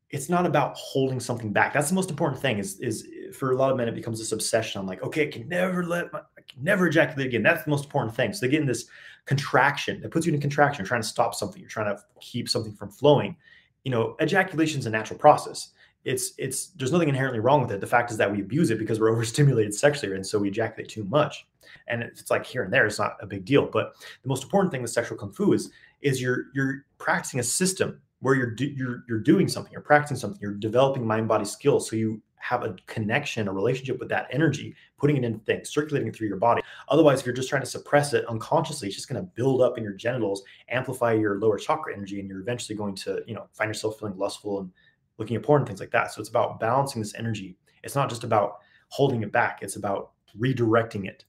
[0.09, 1.75] it's not about holding something back.
[1.75, 2.59] That's the most important thing.
[2.59, 3.07] Is is
[3.37, 4.81] for a lot of men, it becomes this obsession.
[4.81, 7.43] I'm like, okay, I can never let my, I can never ejaculate again.
[7.43, 8.33] That's the most important thing.
[8.33, 8.87] So they get in this
[9.27, 10.79] contraction that puts you in a contraction.
[10.83, 11.61] You're trying to stop something.
[11.61, 13.37] You're trying to keep something from flowing.
[13.85, 15.73] You know, ejaculation is a natural process.
[16.07, 17.81] It's it's there's nothing inherently wrong with it.
[17.81, 20.89] The fact is that we abuse it because we're overstimulated sexually, and so we ejaculate
[20.89, 21.47] too much.
[21.89, 23.67] And it's like here and there it's not a big deal.
[23.67, 25.71] But the most important thing with sexual kung fu is
[26.03, 30.17] is you're you're practicing a system where you're do, you're you're doing something you're practicing
[30.17, 34.29] something you're developing mind body skills so you have a connection a relationship with that
[34.31, 36.63] energy putting it in things circulating through your body.
[36.89, 39.77] Otherwise if you're just trying to suppress it unconsciously it's just going to build up
[39.77, 43.47] in your genitals amplify your lower chakra energy and you're eventually going to you know
[43.53, 44.71] find yourself feeling lustful and
[45.19, 48.09] looking at porn and things like that so it's about balancing this energy it's not
[48.09, 48.59] just about
[48.89, 51.25] holding it back it's about redirecting it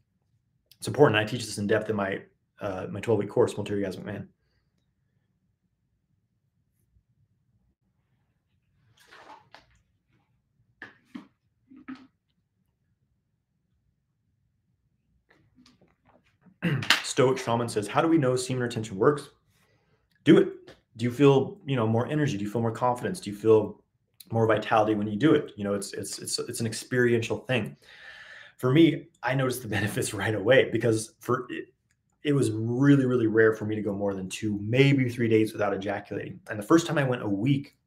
[0.79, 1.17] it's important.
[1.19, 2.21] I teach this in depth in my
[2.61, 4.27] uh, my 12 week course, Multi-Orgasmic Man.
[17.03, 19.29] Stoic Shaman says, "How do we know semen retention works?
[20.23, 20.76] Do it.
[20.97, 22.37] Do you feel you know more energy?
[22.37, 23.19] Do you feel more confidence?
[23.19, 23.81] Do you feel
[24.31, 25.53] more vitality when you do it?
[25.55, 27.77] You know, it's it's it's it's an experiential thing
[28.57, 31.73] for me, I noticed the benefits right away because for it,
[32.23, 35.53] it was really, really rare for me to go more than two, maybe three days
[35.53, 36.39] without ejaculating.
[36.49, 37.77] And the first time I went a week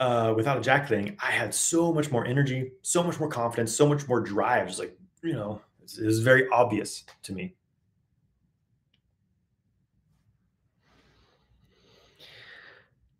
[0.00, 4.06] uh, without ejaculating, I had so much more energy, so much more confidence, so much
[4.06, 4.66] more drive.
[4.66, 7.54] Just like, you know, it was very obvious to me.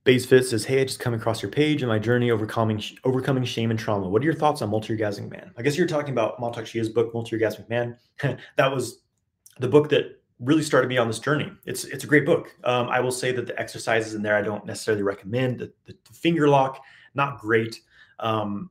[0.04, 3.44] Base Fit says, "Hey, I just come across your page and my journey overcoming overcoming
[3.44, 4.08] shame and trauma.
[4.08, 7.12] What are your thoughts on Multi-Orgasmic Man?" I guess you're talking about Mantak Chia's book,
[7.14, 7.96] Multi-Orgasmic Man.
[8.56, 9.02] that was
[9.58, 11.50] the book that really started me on this journey.
[11.64, 12.54] It's it's a great book.
[12.64, 15.58] Um, I will say that the exercises in there I don't necessarily recommend.
[15.58, 16.82] The, the, the finger lock,
[17.14, 17.80] not great.
[18.18, 18.70] Um,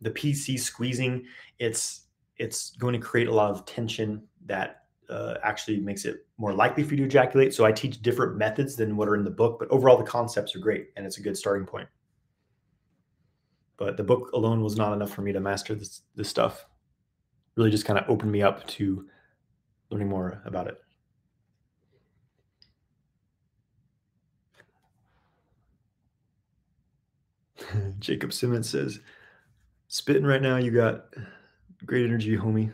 [0.00, 1.24] the PC squeezing,
[1.58, 2.02] it's
[2.36, 6.82] it's going to create a lot of tension that uh, actually makes it more likely
[6.82, 7.54] for you to ejaculate.
[7.54, 10.54] So I teach different methods than what are in the book, but overall the concepts
[10.56, 11.88] are great and it's a good starting point.
[13.76, 16.66] But the book alone was not enough for me to master this this stuff.
[17.56, 19.06] Really just kind of opened me up to
[19.90, 20.80] learning more about it.
[27.98, 29.00] Jacob Simmons says,
[29.88, 31.06] spitting right now, you got
[31.84, 32.72] great energy, homie.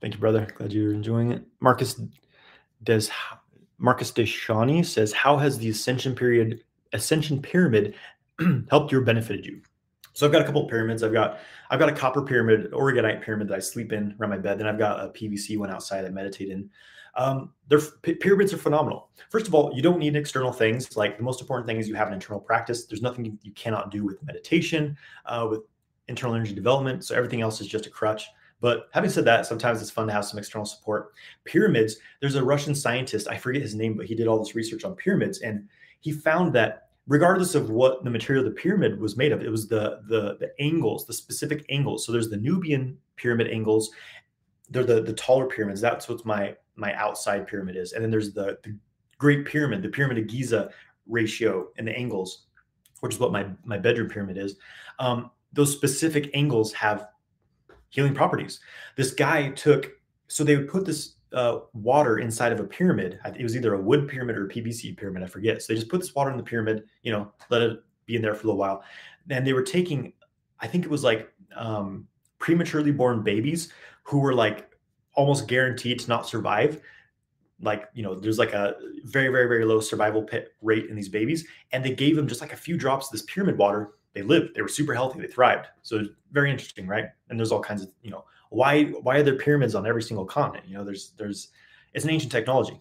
[0.00, 0.46] Thank you, brother.
[0.56, 1.44] Glad you're enjoying it.
[1.60, 2.00] Marcus
[2.82, 3.02] Des
[3.78, 7.94] Marcus Deshani says, "How has the ascension period ascension pyramid
[8.70, 9.60] helped you or benefited you?"
[10.12, 11.02] So I've got a couple of pyramids.
[11.02, 11.38] I've got
[11.70, 14.58] I've got a copper pyramid, orgonite pyramid that I sleep in around my bed.
[14.58, 16.70] Then I've got a PVC one outside I meditate in.
[17.16, 19.10] Um, their pyramids are phenomenal.
[19.30, 20.96] First of all, you don't need external things.
[20.96, 22.86] Like the most important thing is you have an internal practice.
[22.86, 24.96] There's nothing you, you cannot do with meditation,
[25.26, 25.62] uh, with
[26.08, 27.04] internal energy development.
[27.04, 28.28] So everything else is just a crutch.
[28.60, 31.12] But having said that, sometimes it's fun to have some external support.
[31.44, 34.84] Pyramids, there's a Russian scientist, I forget his name, but he did all this research
[34.84, 35.66] on pyramids and
[36.00, 39.68] he found that regardless of what the material the pyramid was made of, it was
[39.68, 42.04] the the the angles, the specific angles.
[42.04, 43.90] So there's the Nubian pyramid angles,
[44.70, 45.80] they're the the taller pyramids.
[45.80, 47.92] That's what my my outside pyramid is.
[47.92, 48.76] And then there's the, the
[49.18, 50.70] Great Pyramid, the Pyramid of Giza
[51.06, 52.46] ratio and the angles,
[53.00, 54.56] which is what my my bedroom pyramid is.
[54.98, 57.08] Um, those specific angles have
[57.90, 58.60] healing properties.
[58.96, 59.92] This guy took
[60.28, 63.18] so they would put this uh, water inside of a pyramid.
[63.36, 65.22] It was either a wood pyramid or a PVC pyramid.
[65.22, 65.60] I forget.
[65.60, 66.84] So they just put this water in the pyramid.
[67.02, 68.82] You know, let it be in there for a little while.
[69.28, 70.12] And they were taking,
[70.60, 72.06] I think it was like um,
[72.38, 73.72] prematurely born babies
[74.04, 74.70] who were like
[75.14, 76.80] almost guaranteed to not survive
[77.62, 78.74] like you know there's like a
[79.04, 80.26] very very very low survival
[80.62, 83.22] rate in these babies and they gave them just like a few drops of this
[83.22, 85.66] pyramid water they lived they were super healthy they thrived.
[85.82, 87.06] So very interesting right?
[87.28, 90.24] And there's all kinds of you know why why are there pyramids on every single
[90.24, 90.68] continent?
[90.68, 91.48] You know there's there's
[91.94, 92.80] it's an ancient technology.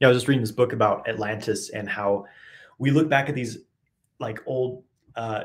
[0.00, 2.26] Yeah i was just reading this book about atlantis and how
[2.78, 3.60] we look back at these
[4.18, 5.44] like old uh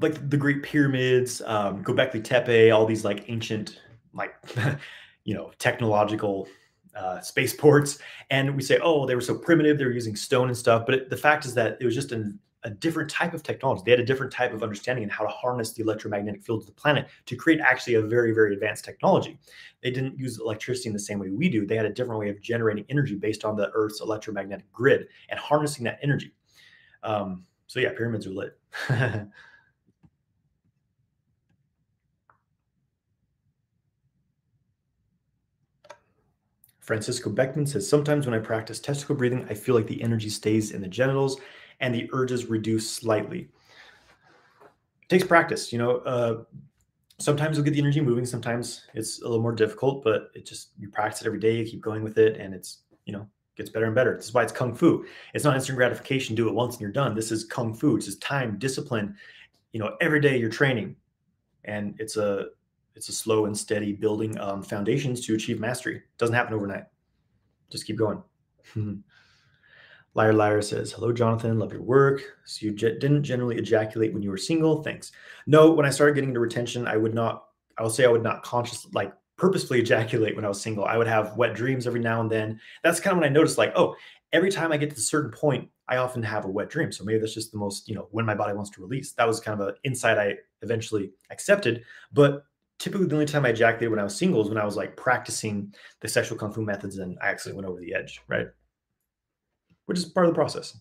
[0.00, 3.82] like the great pyramids um gobekli tepe all these like ancient
[4.14, 4.34] like
[5.24, 6.48] you know technological
[6.96, 7.98] uh, spaceports.
[8.30, 10.86] And we say oh they were so primitive they were using stone and stuff.
[10.86, 13.82] But it, the fact is that it was just an, a different type of technology.
[13.84, 16.66] They had a different type of understanding and how to harness the electromagnetic field of
[16.66, 19.38] the planet to create actually a very very advanced technology.
[19.82, 21.66] They didn't use electricity in the same way we do.
[21.66, 25.38] They had a different way of generating energy based on the earth's electromagnetic grid and
[25.38, 26.32] harnessing that energy.
[27.02, 28.58] Um, so yeah pyramids are lit.
[36.86, 40.70] Francisco Beckman says, Sometimes when I practice testicle breathing, I feel like the energy stays
[40.70, 41.40] in the genitals
[41.80, 43.48] and the urges reduce slightly.
[45.02, 45.98] It takes practice, you know.
[45.98, 46.44] Uh,
[47.18, 50.70] sometimes you'll get the energy moving, sometimes it's a little more difficult, but it just,
[50.78, 53.70] you practice it every day, you keep going with it, and it's, you know, gets
[53.70, 54.16] better and better.
[54.16, 55.06] This is why it's kung fu.
[55.34, 57.14] It's not instant gratification, do it once and you're done.
[57.14, 57.96] This is kung fu.
[57.96, 59.16] It's just time, discipline.
[59.72, 60.96] You know, every day you're training.
[61.64, 62.48] And it's a
[62.94, 65.96] it's a slow and steady building um, foundations to achieve mastery.
[65.96, 66.84] It doesn't happen overnight.
[67.70, 68.22] Just keep going.
[70.16, 71.58] Liar Liar says, Hello, Jonathan.
[71.58, 72.22] Love your work.
[72.46, 74.82] So you didn't generally ejaculate when you were single.
[74.82, 75.12] Thanks.
[75.46, 77.44] No, when I started getting into retention, I would not,
[77.76, 80.86] I will say I would not consciously, like purposefully ejaculate when I was single.
[80.86, 82.58] I would have wet dreams every now and then.
[82.82, 83.94] That's kind of when I noticed, like, oh,
[84.32, 86.90] every time I get to a certain point, I often have a wet dream.
[86.90, 89.12] So maybe that's just the most, you know, when my body wants to release.
[89.12, 91.84] That was kind of an insight I eventually accepted.
[92.10, 92.42] But
[92.78, 94.96] typically the only time I ejaculated when I was single is when I was like
[94.96, 98.46] practicing the sexual kung fu methods and I actually went over the edge, right?
[99.86, 100.78] Which is part of the process.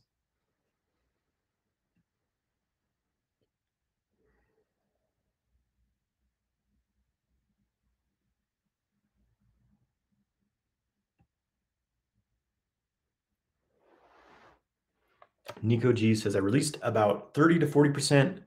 [15.62, 18.40] Nico G says I released about 30 to 40%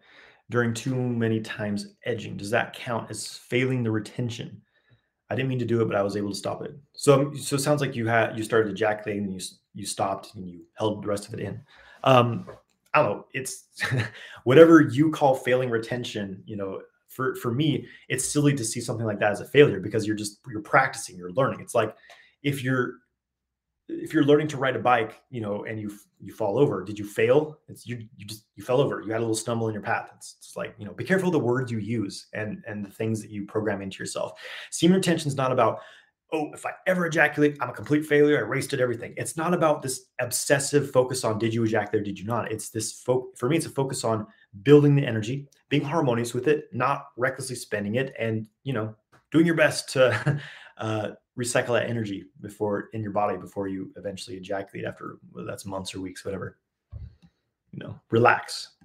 [0.50, 2.36] during too many times edging.
[2.36, 4.62] Does that count as failing the retention?
[5.30, 6.72] I didn't mean to do it, but I was able to stop it.
[6.94, 9.40] So, so it sounds like you had you started ejaculating and you
[9.79, 11.61] you stopped and you held the rest of it in.
[12.05, 12.47] Um,
[12.93, 13.26] I don't know.
[13.33, 13.66] It's
[14.45, 16.43] whatever you call failing retention.
[16.47, 19.81] You know, for for me, it's silly to see something like that as a failure
[19.81, 21.61] because you're just you're practicing, you're learning.
[21.61, 21.95] It's like
[22.43, 22.95] if you're
[23.89, 26.99] if you're learning to ride a bike, you know, and you you fall over, did
[26.99, 27.59] you fail?
[27.68, 29.01] It's you you just you fell over.
[29.01, 30.11] You had a little stumble in your path.
[30.16, 33.22] It's, it's like you know, be careful the words you use and and the things
[33.22, 34.41] that you program into yourself.
[34.70, 35.81] Semen retention is not about
[36.33, 38.45] oh, if I ever ejaculate, I'm a complete failure.
[38.45, 39.14] I wasted everything.
[39.16, 42.53] It's not about this obsessive focus on did you ejaculate or did you not.
[42.53, 43.57] It's this fo- for me.
[43.57, 44.26] It's a focus on
[44.62, 48.95] building the energy, being harmonious with it, not recklessly spending it, and you know,
[49.31, 50.41] doing your best to.
[50.79, 55.93] Uh, recycle that energy before in your body before you eventually ejaculate after that's months
[55.93, 56.59] or weeks whatever
[57.72, 58.76] you know relax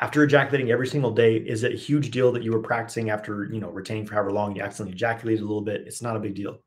[0.00, 3.44] after ejaculating every single day is it a huge deal that you were practicing after
[3.52, 4.54] you know retaining for however long?
[4.56, 5.82] You accidentally ejaculated a little bit.
[5.86, 6.58] It's not a big deal.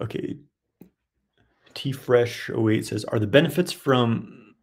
[0.00, 0.36] Okay.
[1.74, 4.54] T Fresh 08 says, are the benefits from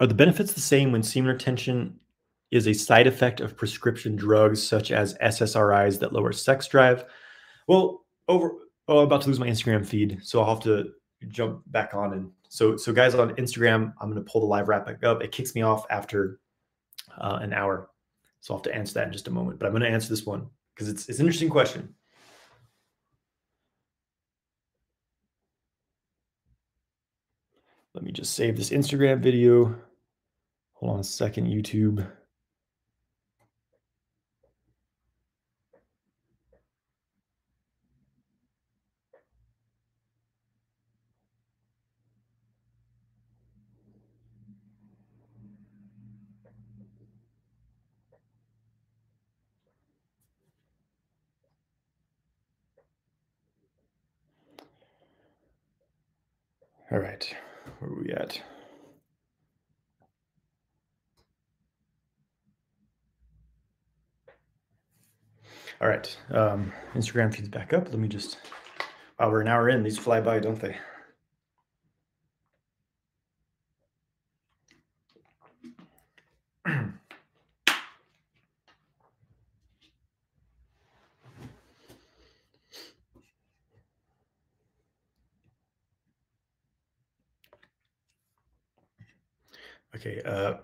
[0.00, 2.00] are the benefits the same when semen retention
[2.50, 7.04] is a side effect of prescription drugs such as SSRIs that lower sex drive?
[7.68, 8.52] Well, over
[8.88, 10.92] oh, I'm about to lose my Instagram feed, so I'll have to
[11.28, 14.84] jump back on and so so guys on Instagram, I'm gonna pull the live wrap
[14.84, 15.22] back up.
[15.22, 16.40] It kicks me off after
[17.18, 17.90] uh, an hour.
[18.40, 19.58] So I'll have to answer that in just a moment.
[19.58, 21.94] But I'm to answer this one because it's it's an interesting question.
[27.94, 29.76] Let me just save this Instagram video.
[30.74, 32.06] Hold on a second, YouTube.
[56.92, 57.36] All right,
[57.78, 58.42] where are we at?
[65.82, 67.88] All right, um, Instagram feeds back up.
[67.88, 68.36] Let me just,
[69.18, 69.82] wow, we're an hour in.
[69.82, 70.76] These fly by, don't they?
[89.96, 90.56] okay, uh,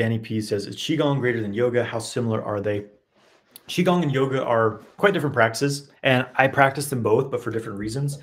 [0.00, 1.84] Danny P says, Is Qigong greater than yoga?
[1.84, 2.86] How similar are they?
[3.68, 7.78] Qigong and yoga are quite different practices, and I practice them both, but for different
[7.78, 8.18] reasons.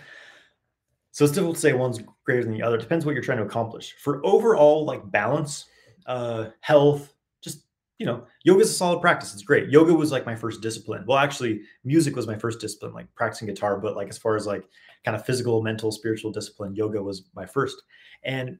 [1.11, 2.77] So it's difficult to say one's greater than the other.
[2.77, 3.93] It depends what you're trying to accomplish.
[3.99, 5.65] For overall like balance,
[6.07, 7.13] uh, health,
[7.43, 7.67] just
[7.99, 9.31] you know, yoga is a solid practice.
[9.35, 9.69] It's great.
[9.69, 11.03] Yoga was like my first discipline.
[11.05, 13.77] Well, actually, music was my first discipline, like practicing guitar.
[13.77, 14.63] But like as far as like
[15.05, 17.83] kind of physical, mental, spiritual discipline, yoga was my first.
[18.23, 18.57] And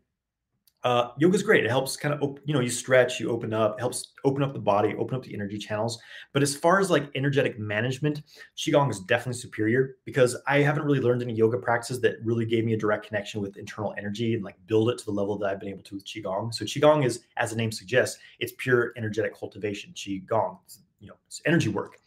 [0.84, 1.65] uh, yoga is great.
[1.65, 4.53] It helps kind of, op- you know, you stretch, you open up, helps open up
[4.53, 5.99] the body, open up the energy channels.
[6.34, 8.21] But as far as like energetic management,
[8.55, 12.63] Qigong is definitely superior because I haven't really learned any yoga practices that really gave
[12.63, 15.49] me a direct connection with internal energy and like build it to the level that
[15.49, 16.53] I've been able to with Qigong.
[16.53, 19.91] So Qigong is, as the name suggests, it's pure energetic cultivation.
[19.93, 20.59] Qigong,
[20.99, 21.99] you know, it's energy work.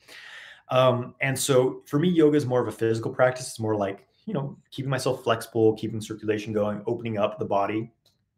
[0.68, 3.48] Um, and so for me, yoga is more of a physical practice.
[3.48, 7.90] It's more like, you know, keeping myself flexible, keeping circulation going, opening up the body,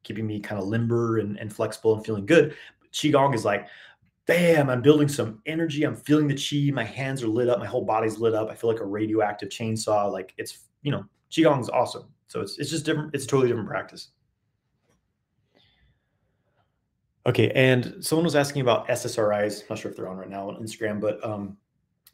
[0.03, 2.55] keeping me kind of limber and, and flexible and feeling good.
[2.93, 3.67] Qigong is like,
[4.27, 5.85] bam, I'm building some energy.
[5.85, 6.73] I'm feeling the Qi.
[6.73, 7.59] My hands are lit up.
[7.59, 8.51] My whole body's lit up.
[8.51, 10.11] I feel like a radioactive chainsaw.
[10.11, 12.05] Like it's, you know, Qigong is awesome.
[12.29, 13.15] So it's, it's just different.
[13.15, 14.11] It's a totally different practice.
[17.27, 17.51] Okay.
[17.51, 19.69] And someone was asking about SSRIs.
[19.69, 21.57] Not sure if they're on right now on Instagram, but um,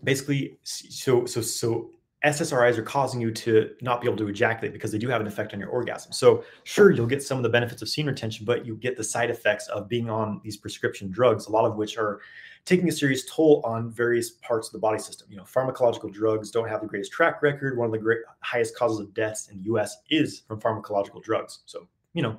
[0.04, 1.90] basically, so, so, so
[2.24, 5.26] SSRIs are causing you to not be able to ejaculate because they do have an
[5.28, 6.12] effect on your orgasm.
[6.12, 9.04] So, sure, you'll get some of the benefits of semen retention, but you get the
[9.04, 12.20] side effects of being on these prescription drugs, a lot of which are
[12.64, 15.28] taking a serious toll on various parts of the body system.
[15.30, 17.78] You know, pharmacological drugs don't have the greatest track record.
[17.78, 21.60] One of the great highest causes of deaths in the US is from pharmacological drugs.
[21.66, 22.36] So, you know,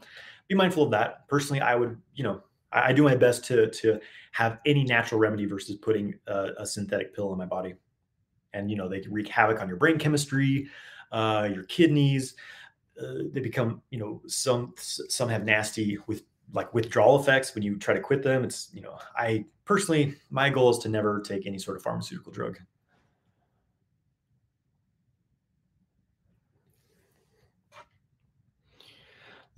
[0.49, 1.25] be mindful of that.
[1.29, 3.99] Personally, I would, you know, I, I do my best to to
[4.33, 7.75] have any natural remedy versus putting a, a synthetic pill in my body
[8.53, 10.67] and you know they can wreak havoc on your brain chemistry
[11.11, 12.35] uh, your kidneys
[13.01, 16.23] uh, they become you know some some have nasty with
[16.53, 20.49] like withdrawal effects when you try to quit them it's you know i personally my
[20.49, 22.57] goal is to never take any sort of pharmaceutical drug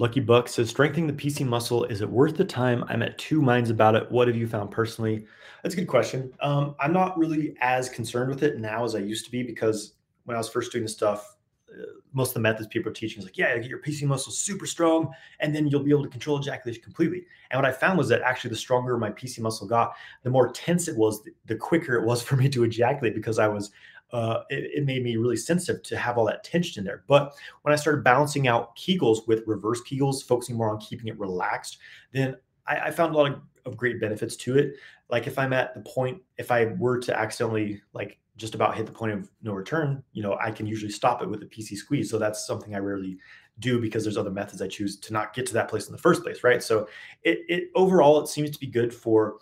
[0.01, 2.83] Lucky Buck says, strengthening the PC muscle, is it worth the time?
[2.87, 4.11] I'm at two minds about it.
[4.11, 5.27] What have you found personally?
[5.64, 6.34] That's a good question.
[6.41, 9.93] Um, I'm not really as concerned with it now as I used to be because
[10.26, 11.38] when I was first doing the stuff,
[11.72, 11.84] uh,
[12.14, 14.66] most of the methods people are teaching is like, yeah, get your PC muscles super
[14.66, 17.24] strong, and then you'll be able to control ejaculation completely.
[17.49, 19.93] And what I found was that actually, the stronger my PC muscle got,
[20.24, 23.47] the more tense it was, the quicker it was for me to ejaculate because I
[23.47, 23.72] was
[24.14, 27.03] uh, it, it, made me really sensitive to have all that tension in there.
[27.07, 31.18] But when I started balancing out Kegels with reverse Kegels, focusing more on keeping it
[31.18, 31.78] relaxed,
[32.12, 32.36] then
[32.68, 34.76] I, I found a lot of, of, great benefits to it.
[35.12, 38.86] Like if I'm at the point, if I were to accidentally like just about hit
[38.86, 41.76] the point of no return, you know, I can usually stop it with a PC
[41.76, 42.09] squeeze.
[42.09, 43.18] So that's something I rarely
[43.59, 45.97] do because there's other methods I choose to not get to that place in the
[45.97, 46.64] first place, right?
[46.64, 46.88] So
[47.24, 49.38] it, it overall it seems to be good for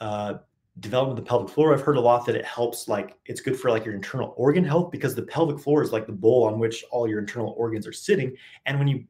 [0.00, 0.34] uh,
[0.80, 3.56] development of the pelvic floor i've heard a lot that it helps like it's good
[3.56, 6.58] for like your internal organ health because the pelvic floor is like the bowl on
[6.58, 8.34] which all your internal organs are sitting
[8.66, 9.04] and when you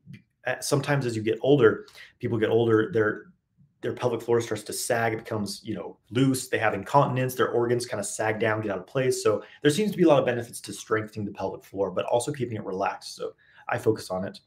[0.47, 1.87] uh, sometimes as you get older
[2.19, 3.33] people get older their
[3.85, 7.51] their pelvic floor starts to sag it becomes you know loose they have incontinence their
[7.51, 9.23] organs kind of sag down get out of place.
[9.23, 12.07] So there seems to be a lot of benefits to strengthening the pelvic floor but
[12.07, 13.15] also keeping it relaxed.
[13.15, 13.35] So
[13.69, 14.41] i focus on it.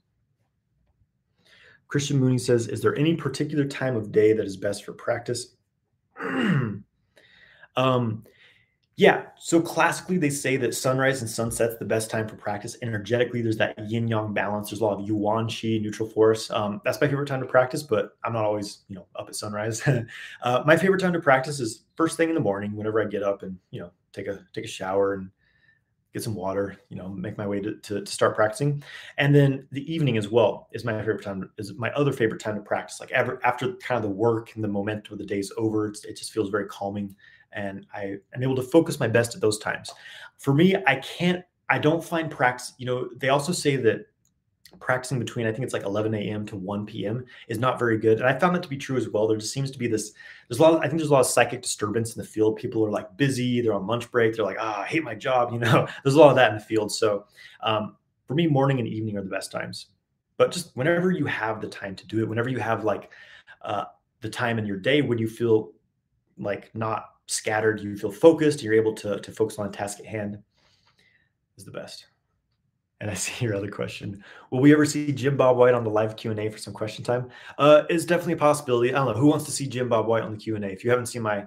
[1.88, 5.56] Christian mooney says is there any particular time of day that is best for practice?
[7.78, 8.24] Um,
[8.98, 9.26] Yeah.
[9.38, 12.76] So classically, they say that sunrise and sunset's the best time for practice.
[12.82, 14.72] Energetically, there's that yin yang balance.
[14.72, 16.50] There's a lot of yuan qi, neutral force.
[16.50, 19.36] Um, that's my favorite time to practice, but I'm not always, you know, up at
[19.36, 19.88] sunrise.
[20.42, 23.22] uh, my favorite time to practice is first thing in the morning, whenever I get
[23.22, 25.30] up and you know take a take a shower and
[26.12, 28.82] get some water, you know, make my way to, to, to, start practicing.
[29.18, 32.56] And then the evening as well is my favorite time, is my other favorite time
[32.56, 33.00] to practice.
[33.00, 36.18] Like ever, after kind of the work and the momentum of the day's over, it
[36.18, 37.14] just feels very calming
[37.54, 39.92] and I am able to focus my best at those times.
[40.38, 44.08] For me, I can't, I don't find practice, you know, they also say that
[44.80, 46.46] practicing between I think it's like 11 a.m.
[46.48, 47.26] to 1 p.m.
[47.48, 48.20] is not very good.
[48.20, 49.28] And I found that to be true as well.
[49.28, 50.14] There just seems to be this
[50.48, 52.58] there's a lot of, I think there's a lot of psychic disturbance in the field.
[52.58, 55.16] People are like busy, they're on lunch break, they're like, ah, oh, I hate my
[55.16, 55.88] job, you know.
[56.04, 56.92] there's a lot of that in the field.
[56.92, 57.26] So
[57.62, 57.96] um,
[58.28, 59.88] for me, morning and evening are the best times.
[60.38, 63.10] But just whenever you have the time to do it, whenever you have like
[63.64, 63.86] uh,
[64.22, 65.72] the time in your day when you feel
[66.38, 70.06] like not scattered, you feel focused, you're able to, to focus on a task at
[70.06, 70.40] hand
[71.58, 72.08] is the best.
[73.00, 74.24] And I see your other question.
[74.50, 77.30] Will we ever see Jim Bob White on the live Q&A for some question time?
[77.58, 78.90] Uh, it's definitely a possibility.
[78.90, 79.20] I don't know.
[79.20, 80.60] Who wants to see Jim Bob White on the Q&A?
[80.68, 81.46] If you haven't seen my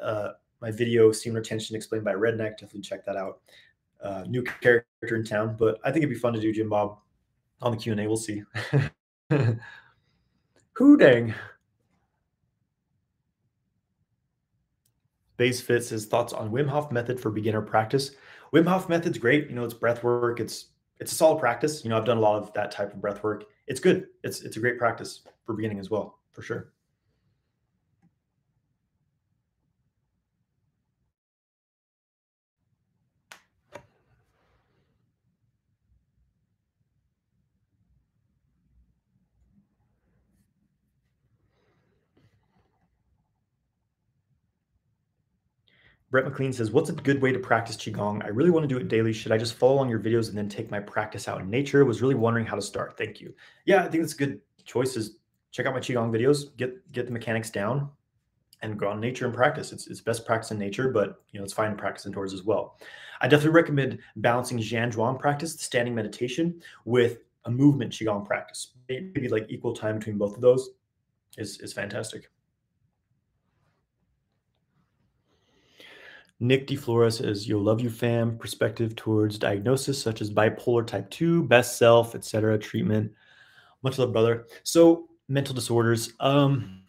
[0.00, 3.40] uh, my video, Semen Retention Explained by Redneck, definitely check that out.
[4.02, 6.98] Uh, new character in town, but I think it'd be fun to do Jim Bob
[7.60, 8.06] on the Q&A.
[8.06, 8.42] We'll see.
[10.72, 11.34] Who dang.
[15.36, 18.12] Base Fits his thoughts on Wim Hof method for beginner practice.
[18.52, 19.48] Wim Hof method's great.
[19.48, 20.40] You know, it's breath work.
[20.40, 20.66] It's
[21.00, 21.84] it's a solid practice.
[21.84, 23.44] You know, I've done a lot of that type of breath work.
[23.66, 24.08] It's good.
[24.22, 26.73] It's it's a great practice for beginning as well, for sure.
[46.14, 48.24] Brett McLean says, What's a good way to practice Qigong?
[48.24, 49.12] I really want to do it daily.
[49.12, 51.84] Should I just follow on your videos and then take my practice out in nature?
[51.84, 52.96] Was really wondering how to start.
[52.96, 53.34] Thank you.
[53.64, 55.16] Yeah, I think it's a good choice is
[55.50, 57.90] check out my Qigong videos, get get the mechanics down
[58.62, 59.72] and go on nature and practice.
[59.72, 62.44] It's, it's best practice in nature, but you know, it's fine to practice indoors as
[62.44, 62.78] well.
[63.20, 68.74] I definitely recommend balancing Zhan Zhuang practice, the standing meditation, with a movement Qigong practice.
[68.88, 70.70] Maybe like equal time between both of those
[71.38, 72.30] is, is fantastic.
[76.40, 78.36] Nick DeFlora says, Yo, love you, fam.
[78.38, 82.58] Perspective towards diagnosis such as bipolar type 2, best self, etc.
[82.58, 83.12] treatment.
[83.82, 84.46] Much love, brother.
[84.62, 86.12] So, mental disorders.
[86.20, 86.82] Um,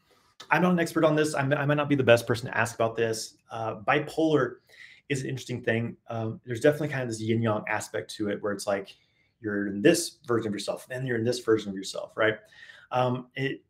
[0.50, 1.34] I'm not an expert on this.
[1.34, 3.38] I'm, i might not be the best person to ask about this.
[3.52, 4.56] Uh, bipolar
[5.10, 5.96] is an interesting thing.
[6.10, 8.96] Um, there's definitely kind of this yin yang aspect to it where it's like
[9.42, 12.36] you're in this version of yourself, then you're in this version of yourself, right?
[12.92, 13.62] Um, it,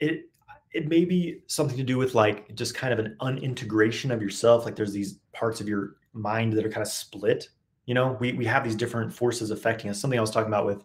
[0.00, 0.30] it,
[0.74, 4.64] it may be something to do with like just kind of an unintegration of yourself.
[4.64, 7.48] Like there's these parts of your mind that are kind of split.
[7.86, 10.00] You know, we we have these different forces affecting us.
[10.00, 10.82] Something I was talking about with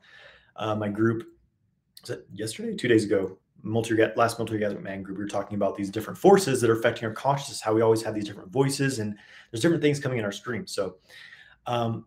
[0.55, 1.27] uh, my group.
[2.31, 2.75] Yesterday?
[2.75, 3.39] Two days ago?
[3.61, 5.17] Multi last multi man group.
[5.17, 7.59] We were talking about these different forces that are affecting our consciousness.
[7.59, 9.15] How we always have these different voices, and
[9.51, 10.67] there's different things coming in our stream.
[10.67, 10.97] So,
[11.65, 12.05] um,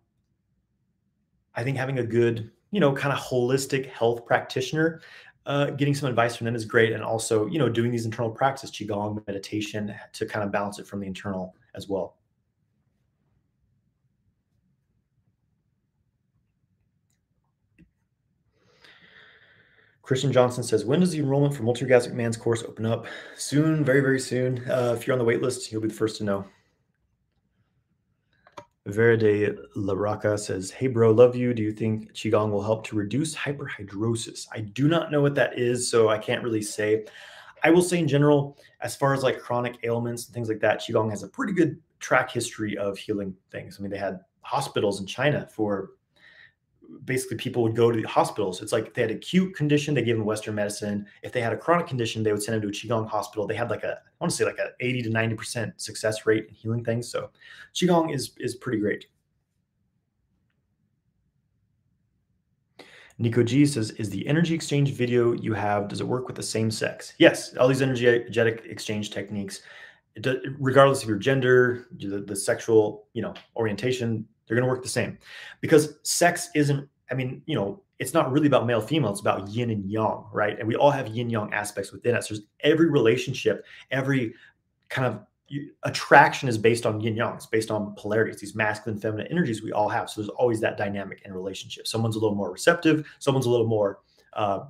[1.54, 5.02] I think having a good, you know, kind of holistic health practitioner
[5.46, 6.92] uh, getting some advice from them is great.
[6.92, 10.86] And also, you know, doing these internal practices, Qigong, meditation to kind of balance it
[10.86, 12.16] from the internal as well.
[20.02, 23.06] Christian Johnson says, when does the enrollment for Multi-Orgasmic Man's course open up?
[23.36, 24.58] Soon, very, very soon.
[24.68, 26.44] Uh, if you're on the wait list, you'll be the first to know.
[28.86, 31.54] Verde La Roca says, Hey, bro, love you.
[31.54, 34.48] Do you think Qigong will help to reduce hyperhidrosis?
[34.52, 37.06] I do not know what that is, so I can't really say.
[37.62, 40.80] I will say, in general, as far as like chronic ailments and things like that,
[40.80, 43.76] Qigong has a pretty good track history of healing things.
[43.78, 45.90] I mean, they had hospitals in China for
[47.04, 48.62] basically people would go to the hospitals.
[48.62, 51.06] It's like if they had acute condition, they gave them Western medicine.
[51.22, 53.46] If they had a chronic condition, they would send them to a Qigong hospital.
[53.46, 56.46] They had like a, I want to say like a 80 to 90% success rate
[56.48, 57.10] in healing things.
[57.10, 57.30] So
[57.74, 59.06] Qigong is, is pretty great.
[63.18, 66.42] Nico G says, is the energy exchange video you have, does it work with the
[66.42, 67.14] same sex?
[67.18, 69.62] Yes, all these energetic exchange techniques,
[70.20, 74.82] does, regardless of your gender, the, the sexual, you know, orientation, they're going to work
[74.82, 75.18] the same
[75.60, 79.48] because sex isn't, I mean, you know, it's not really about male female, it's about
[79.48, 80.58] yin and yang, right?
[80.58, 82.28] And we all have yin yang aspects within us.
[82.28, 84.34] There's every relationship, every
[84.88, 85.20] kind of
[85.84, 87.34] attraction is based on yin yang.
[87.34, 90.08] It's based on polarities, these masculine, feminine energies we all have.
[90.10, 91.86] So there's always that dynamic in relationship.
[91.86, 94.00] Someone's a little more receptive, someone's a little more
[94.32, 94.64] uh,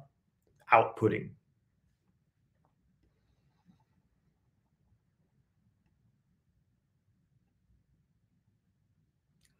[0.72, 1.30] outputting,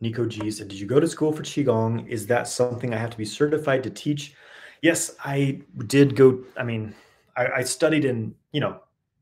[0.03, 2.07] Nico G said, Did you go to school for Qigong?
[2.09, 4.35] Is that something I have to be certified to teach?
[4.83, 6.41] Yes, I did go.
[6.57, 6.93] I mean,
[7.37, 8.81] I, I studied in, you know,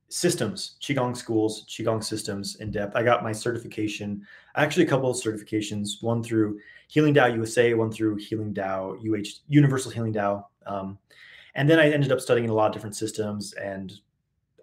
[0.09, 2.97] systems, Qigong schools, Qigong systems in depth.
[2.97, 4.27] I got my certification,
[4.57, 6.59] actually, a couple of certifications, one through
[6.89, 10.47] Healing Dao USA, one through Healing Dao UH, Universal Healing Dao.
[10.67, 10.99] Um,
[11.57, 13.93] and then I ended up studying a lot of different systems and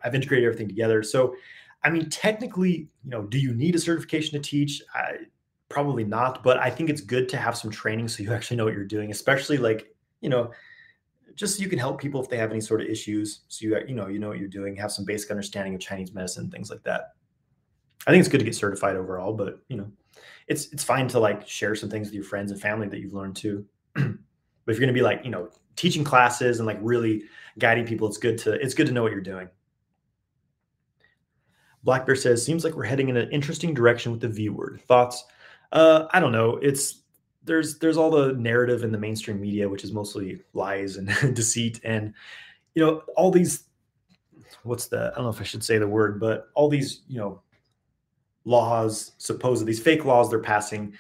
[0.04, 1.04] I've integrated everything together.
[1.04, 1.36] So,
[1.84, 4.82] I mean, technically, you know, do you need a certification to teach?
[4.96, 5.18] I,
[5.78, 8.66] probably not, but I think it's good to have some training so you actually know
[8.66, 10.52] what you're doing, especially like, you know,
[11.36, 13.42] just so you can help people if they have any sort of issues.
[13.48, 16.16] So you, you know, you know what you're doing, have some basic understanding of Chinese
[16.16, 17.14] medicine, things like that.
[18.08, 19.92] I think it's good to get certified overall, but you know,
[20.48, 23.14] it's it's fine to like share some things with your friends and family that you've
[23.14, 23.64] learned too.
[23.94, 27.26] but if you're going to be like, you know, teaching classes and like really
[27.60, 29.48] guiding people, it's good to it's good to know what you're doing.
[31.84, 34.82] Black Bear says, seems like we're heading in an interesting direction with the V word.
[34.88, 35.24] Thoughts?
[35.72, 36.58] Uh, I don't know.
[36.58, 37.02] It's
[37.44, 41.80] there's there's all the narrative in the mainstream media, which is mostly lies and deceit,
[41.84, 42.14] and
[42.76, 43.64] you know all these.
[44.64, 45.12] What's the?
[45.14, 47.42] I don't know if I should say the word, but all these you know
[48.46, 50.94] laws, supposed these fake laws they're passing.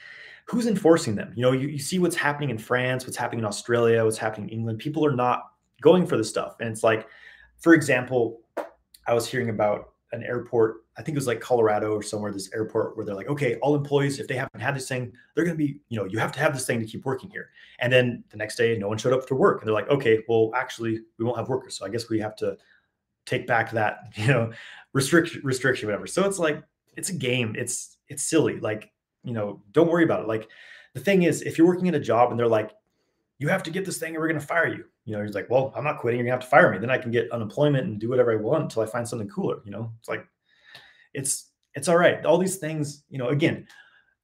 [0.45, 1.33] Who's enforcing them?
[1.35, 4.49] You know, you, you see what's happening in France, what's happening in Australia, what's happening
[4.49, 4.79] in England.
[4.79, 7.07] People are not going for this stuff, and it's like,
[7.57, 8.41] for example,
[9.05, 10.85] I was hearing about an airport.
[10.97, 12.31] I think it was like Colorado or somewhere.
[12.31, 15.43] This airport where they're like, okay, all employees, if they haven't had this thing, they're
[15.43, 17.49] going to be, you know, you have to have this thing to keep working here.
[17.79, 20.23] And then the next day, no one showed up to work, and they're like, okay,
[20.27, 22.57] well, actually, we won't have workers, so I guess we have to
[23.25, 24.51] take back that, you know,
[24.93, 26.07] restriction, restriction, whatever.
[26.07, 26.63] So it's like
[26.95, 27.55] it's a game.
[27.57, 28.59] It's it's silly.
[28.59, 28.91] Like
[29.23, 30.27] you know, don't worry about it.
[30.27, 30.49] Like
[30.93, 32.71] the thing is, if you're working at a job and they're like,
[33.39, 34.85] you have to get this thing or we're going to fire you.
[35.05, 36.19] You know, he's like, well, I'm not quitting.
[36.19, 36.79] You're going to have to fire me.
[36.79, 39.57] Then I can get unemployment and do whatever I want until I find something cooler.
[39.63, 40.27] You know, it's like,
[41.17, 42.25] it's, it's all right.
[42.25, 43.67] All these things, you know, again,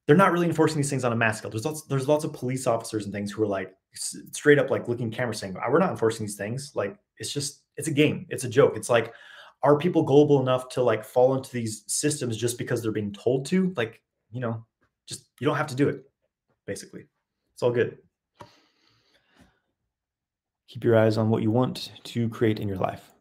[0.06, 1.52] they're not really enforcing these things on a mass scale.
[1.52, 4.88] There's lots, there's lots of police officers and things who are like straight up like
[4.88, 6.72] looking camera saying, we're not enforcing these things.
[6.76, 8.26] Like, it's just, it's a game.
[8.30, 8.76] It's a joke.
[8.76, 9.14] It's like,
[9.61, 13.45] are people gullible enough to like fall into these systems just because they're being told
[13.48, 13.74] to?
[13.78, 14.65] Like, you know,
[15.07, 16.03] just, you don't have to do it,
[16.68, 17.06] basically.
[17.53, 17.98] It's all good.
[20.68, 23.12] Keep your eyes on what you want to create in your life.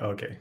[0.00, 0.38] Okay.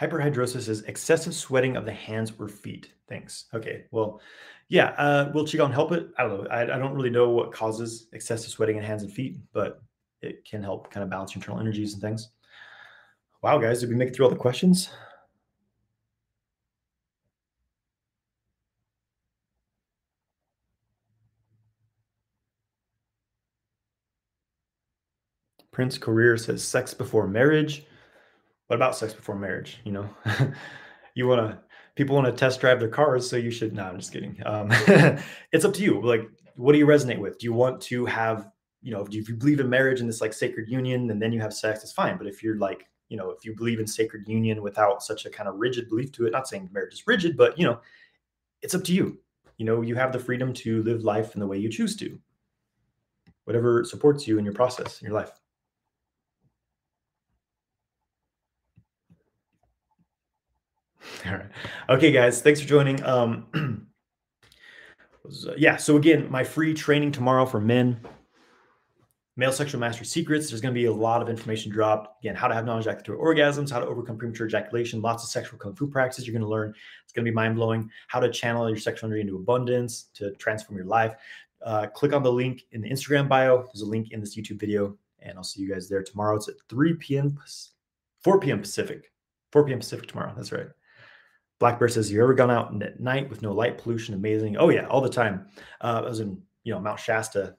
[0.00, 2.92] Hyperhidrosis is excessive sweating of the hands or feet.
[3.08, 3.46] Thanks.
[3.54, 3.84] Okay.
[3.90, 4.20] Well,
[4.68, 4.88] yeah.
[4.98, 6.08] Uh, will Qigong help it?
[6.18, 6.50] I don't know.
[6.50, 9.80] I, I don't really know what causes excessive sweating in hands and feet, but
[10.20, 12.30] it can help kind of balance internal energies and things.
[13.42, 14.90] Wow, guys, did we make it through all the questions?
[25.70, 27.84] Prince Career says sex before marriage.
[28.66, 29.78] What about sex before marriage?
[29.84, 30.08] You know,
[31.14, 31.58] you want to,
[31.94, 33.28] people want to test drive their cars.
[33.28, 34.40] So you should, no, I'm just kidding.
[34.44, 34.68] Um,
[35.52, 36.00] it's up to you.
[36.02, 37.38] Like, what do you resonate with?
[37.38, 38.50] Do you want to have
[38.86, 41.40] you know, if you, believe in marriage and this like sacred union and then you
[41.40, 42.16] have sex, it's fine.
[42.16, 45.30] But if you're like, you know, if you believe in sacred union without such a
[45.30, 47.80] kind of rigid belief to it, not saying marriage is rigid, but you know,
[48.62, 49.18] it's up to you.
[49.56, 52.16] You know, you have the freedom to live life in the way you choose to.
[53.42, 55.32] Whatever supports you in your process, in your life.
[61.26, 61.50] All right.
[61.88, 63.02] Okay, guys, thanks for joining.
[63.04, 63.46] Um,
[65.24, 68.00] uh, yeah, so again, my free training tomorrow for men
[69.36, 70.48] male sexual mastery secrets.
[70.48, 72.22] There's going to be a lot of information dropped.
[72.22, 75.74] Again, how to have non-ejaculatory orgasms, how to overcome premature ejaculation, lots of sexual kung
[75.74, 76.72] fu practices you're going to learn.
[77.04, 77.90] It's going to be mind-blowing.
[78.08, 81.14] How to channel your sexual energy into abundance to transform your life.
[81.62, 83.62] Uh, click on the link in the Instagram bio.
[83.64, 86.36] There's a link in this YouTube video, and I'll see you guys there tomorrow.
[86.36, 87.38] It's at 3 p.m.,
[88.22, 88.60] 4 p.m.
[88.60, 89.10] Pacific.
[89.52, 89.78] 4 p.m.
[89.78, 90.32] Pacific tomorrow.
[90.36, 90.68] That's right.
[91.58, 94.14] Black Bear says, "You ever gone out at night with no light pollution?
[94.14, 94.56] Amazing.
[94.56, 95.46] Oh yeah, all the time.
[95.80, 97.56] Uh, I was in you know Mount Shasta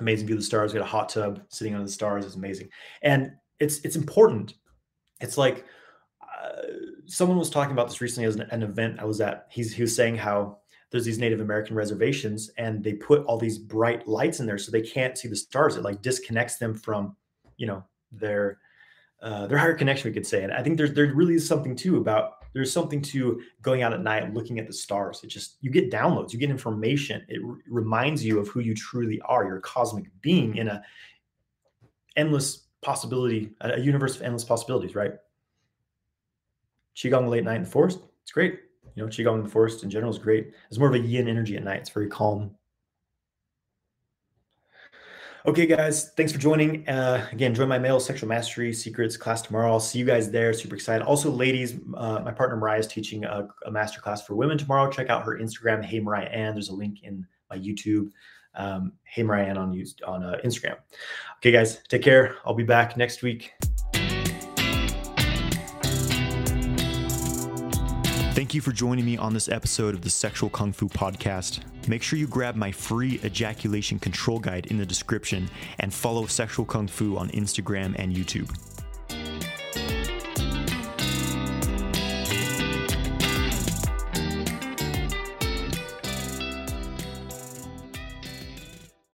[0.00, 0.72] amazing view of the stars.
[0.72, 2.24] We got a hot tub sitting under the stars.
[2.24, 2.68] It's amazing,
[3.02, 4.54] and it's it's important.
[5.20, 5.64] It's like
[6.22, 6.62] uh,
[7.06, 9.46] someone was talking about this recently as an, an event I was at.
[9.50, 10.58] He's he was saying how
[10.90, 14.72] there's these Native American reservations, and they put all these bright lights in there so
[14.72, 15.76] they can't see the stars.
[15.76, 17.14] It like disconnects them from,
[17.56, 18.58] you know, their
[19.22, 20.42] uh, their higher connection, we could say.
[20.42, 23.92] And I think there's there really is something too about there's something to going out
[23.92, 25.20] at night looking at the stars.
[25.22, 27.24] It just you get downloads, you get information.
[27.28, 29.44] It re- reminds you of who you truly are.
[29.44, 30.82] You're a cosmic being in a
[32.16, 35.12] endless possibility, a universe of endless possibilities, right?
[36.96, 38.00] Qigong late night in the forest.
[38.22, 38.60] It's great.
[38.94, 40.52] You know, qigong in the forest in general is great.
[40.68, 41.80] It's more of a yin energy at night.
[41.80, 42.56] It's very calm.
[45.46, 46.86] Okay, guys, thanks for joining.
[46.86, 49.72] Uh, again, join my male sexual mastery secrets class tomorrow.
[49.72, 50.52] I'll see you guys there.
[50.52, 51.02] Super excited.
[51.02, 54.90] Also, ladies, uh, my partner Mariah is teaching a, a master class for women tomorrow.
[54.90, 56.52] Check out her Instagram, Hey Mariah Ann.
[56.52, 58.10] There's a link in my YouTube.
[58.54, 60.76] Um, hey Mariah Ann on on uh, Instagram.
[61.38, 62.36] Okay, guys, take care.
[62.44, 63.52] I'll be back next week.
[68.40, 71.60] Thank you for joining me on this episode of the Sexual Kung Fu Podcast.
[71.86, 76.64] Make sure you grab my free ejaculation control guide in the description and follow Sexual
[76.64, 78.48] Kung Fu on Instagram and YouTube.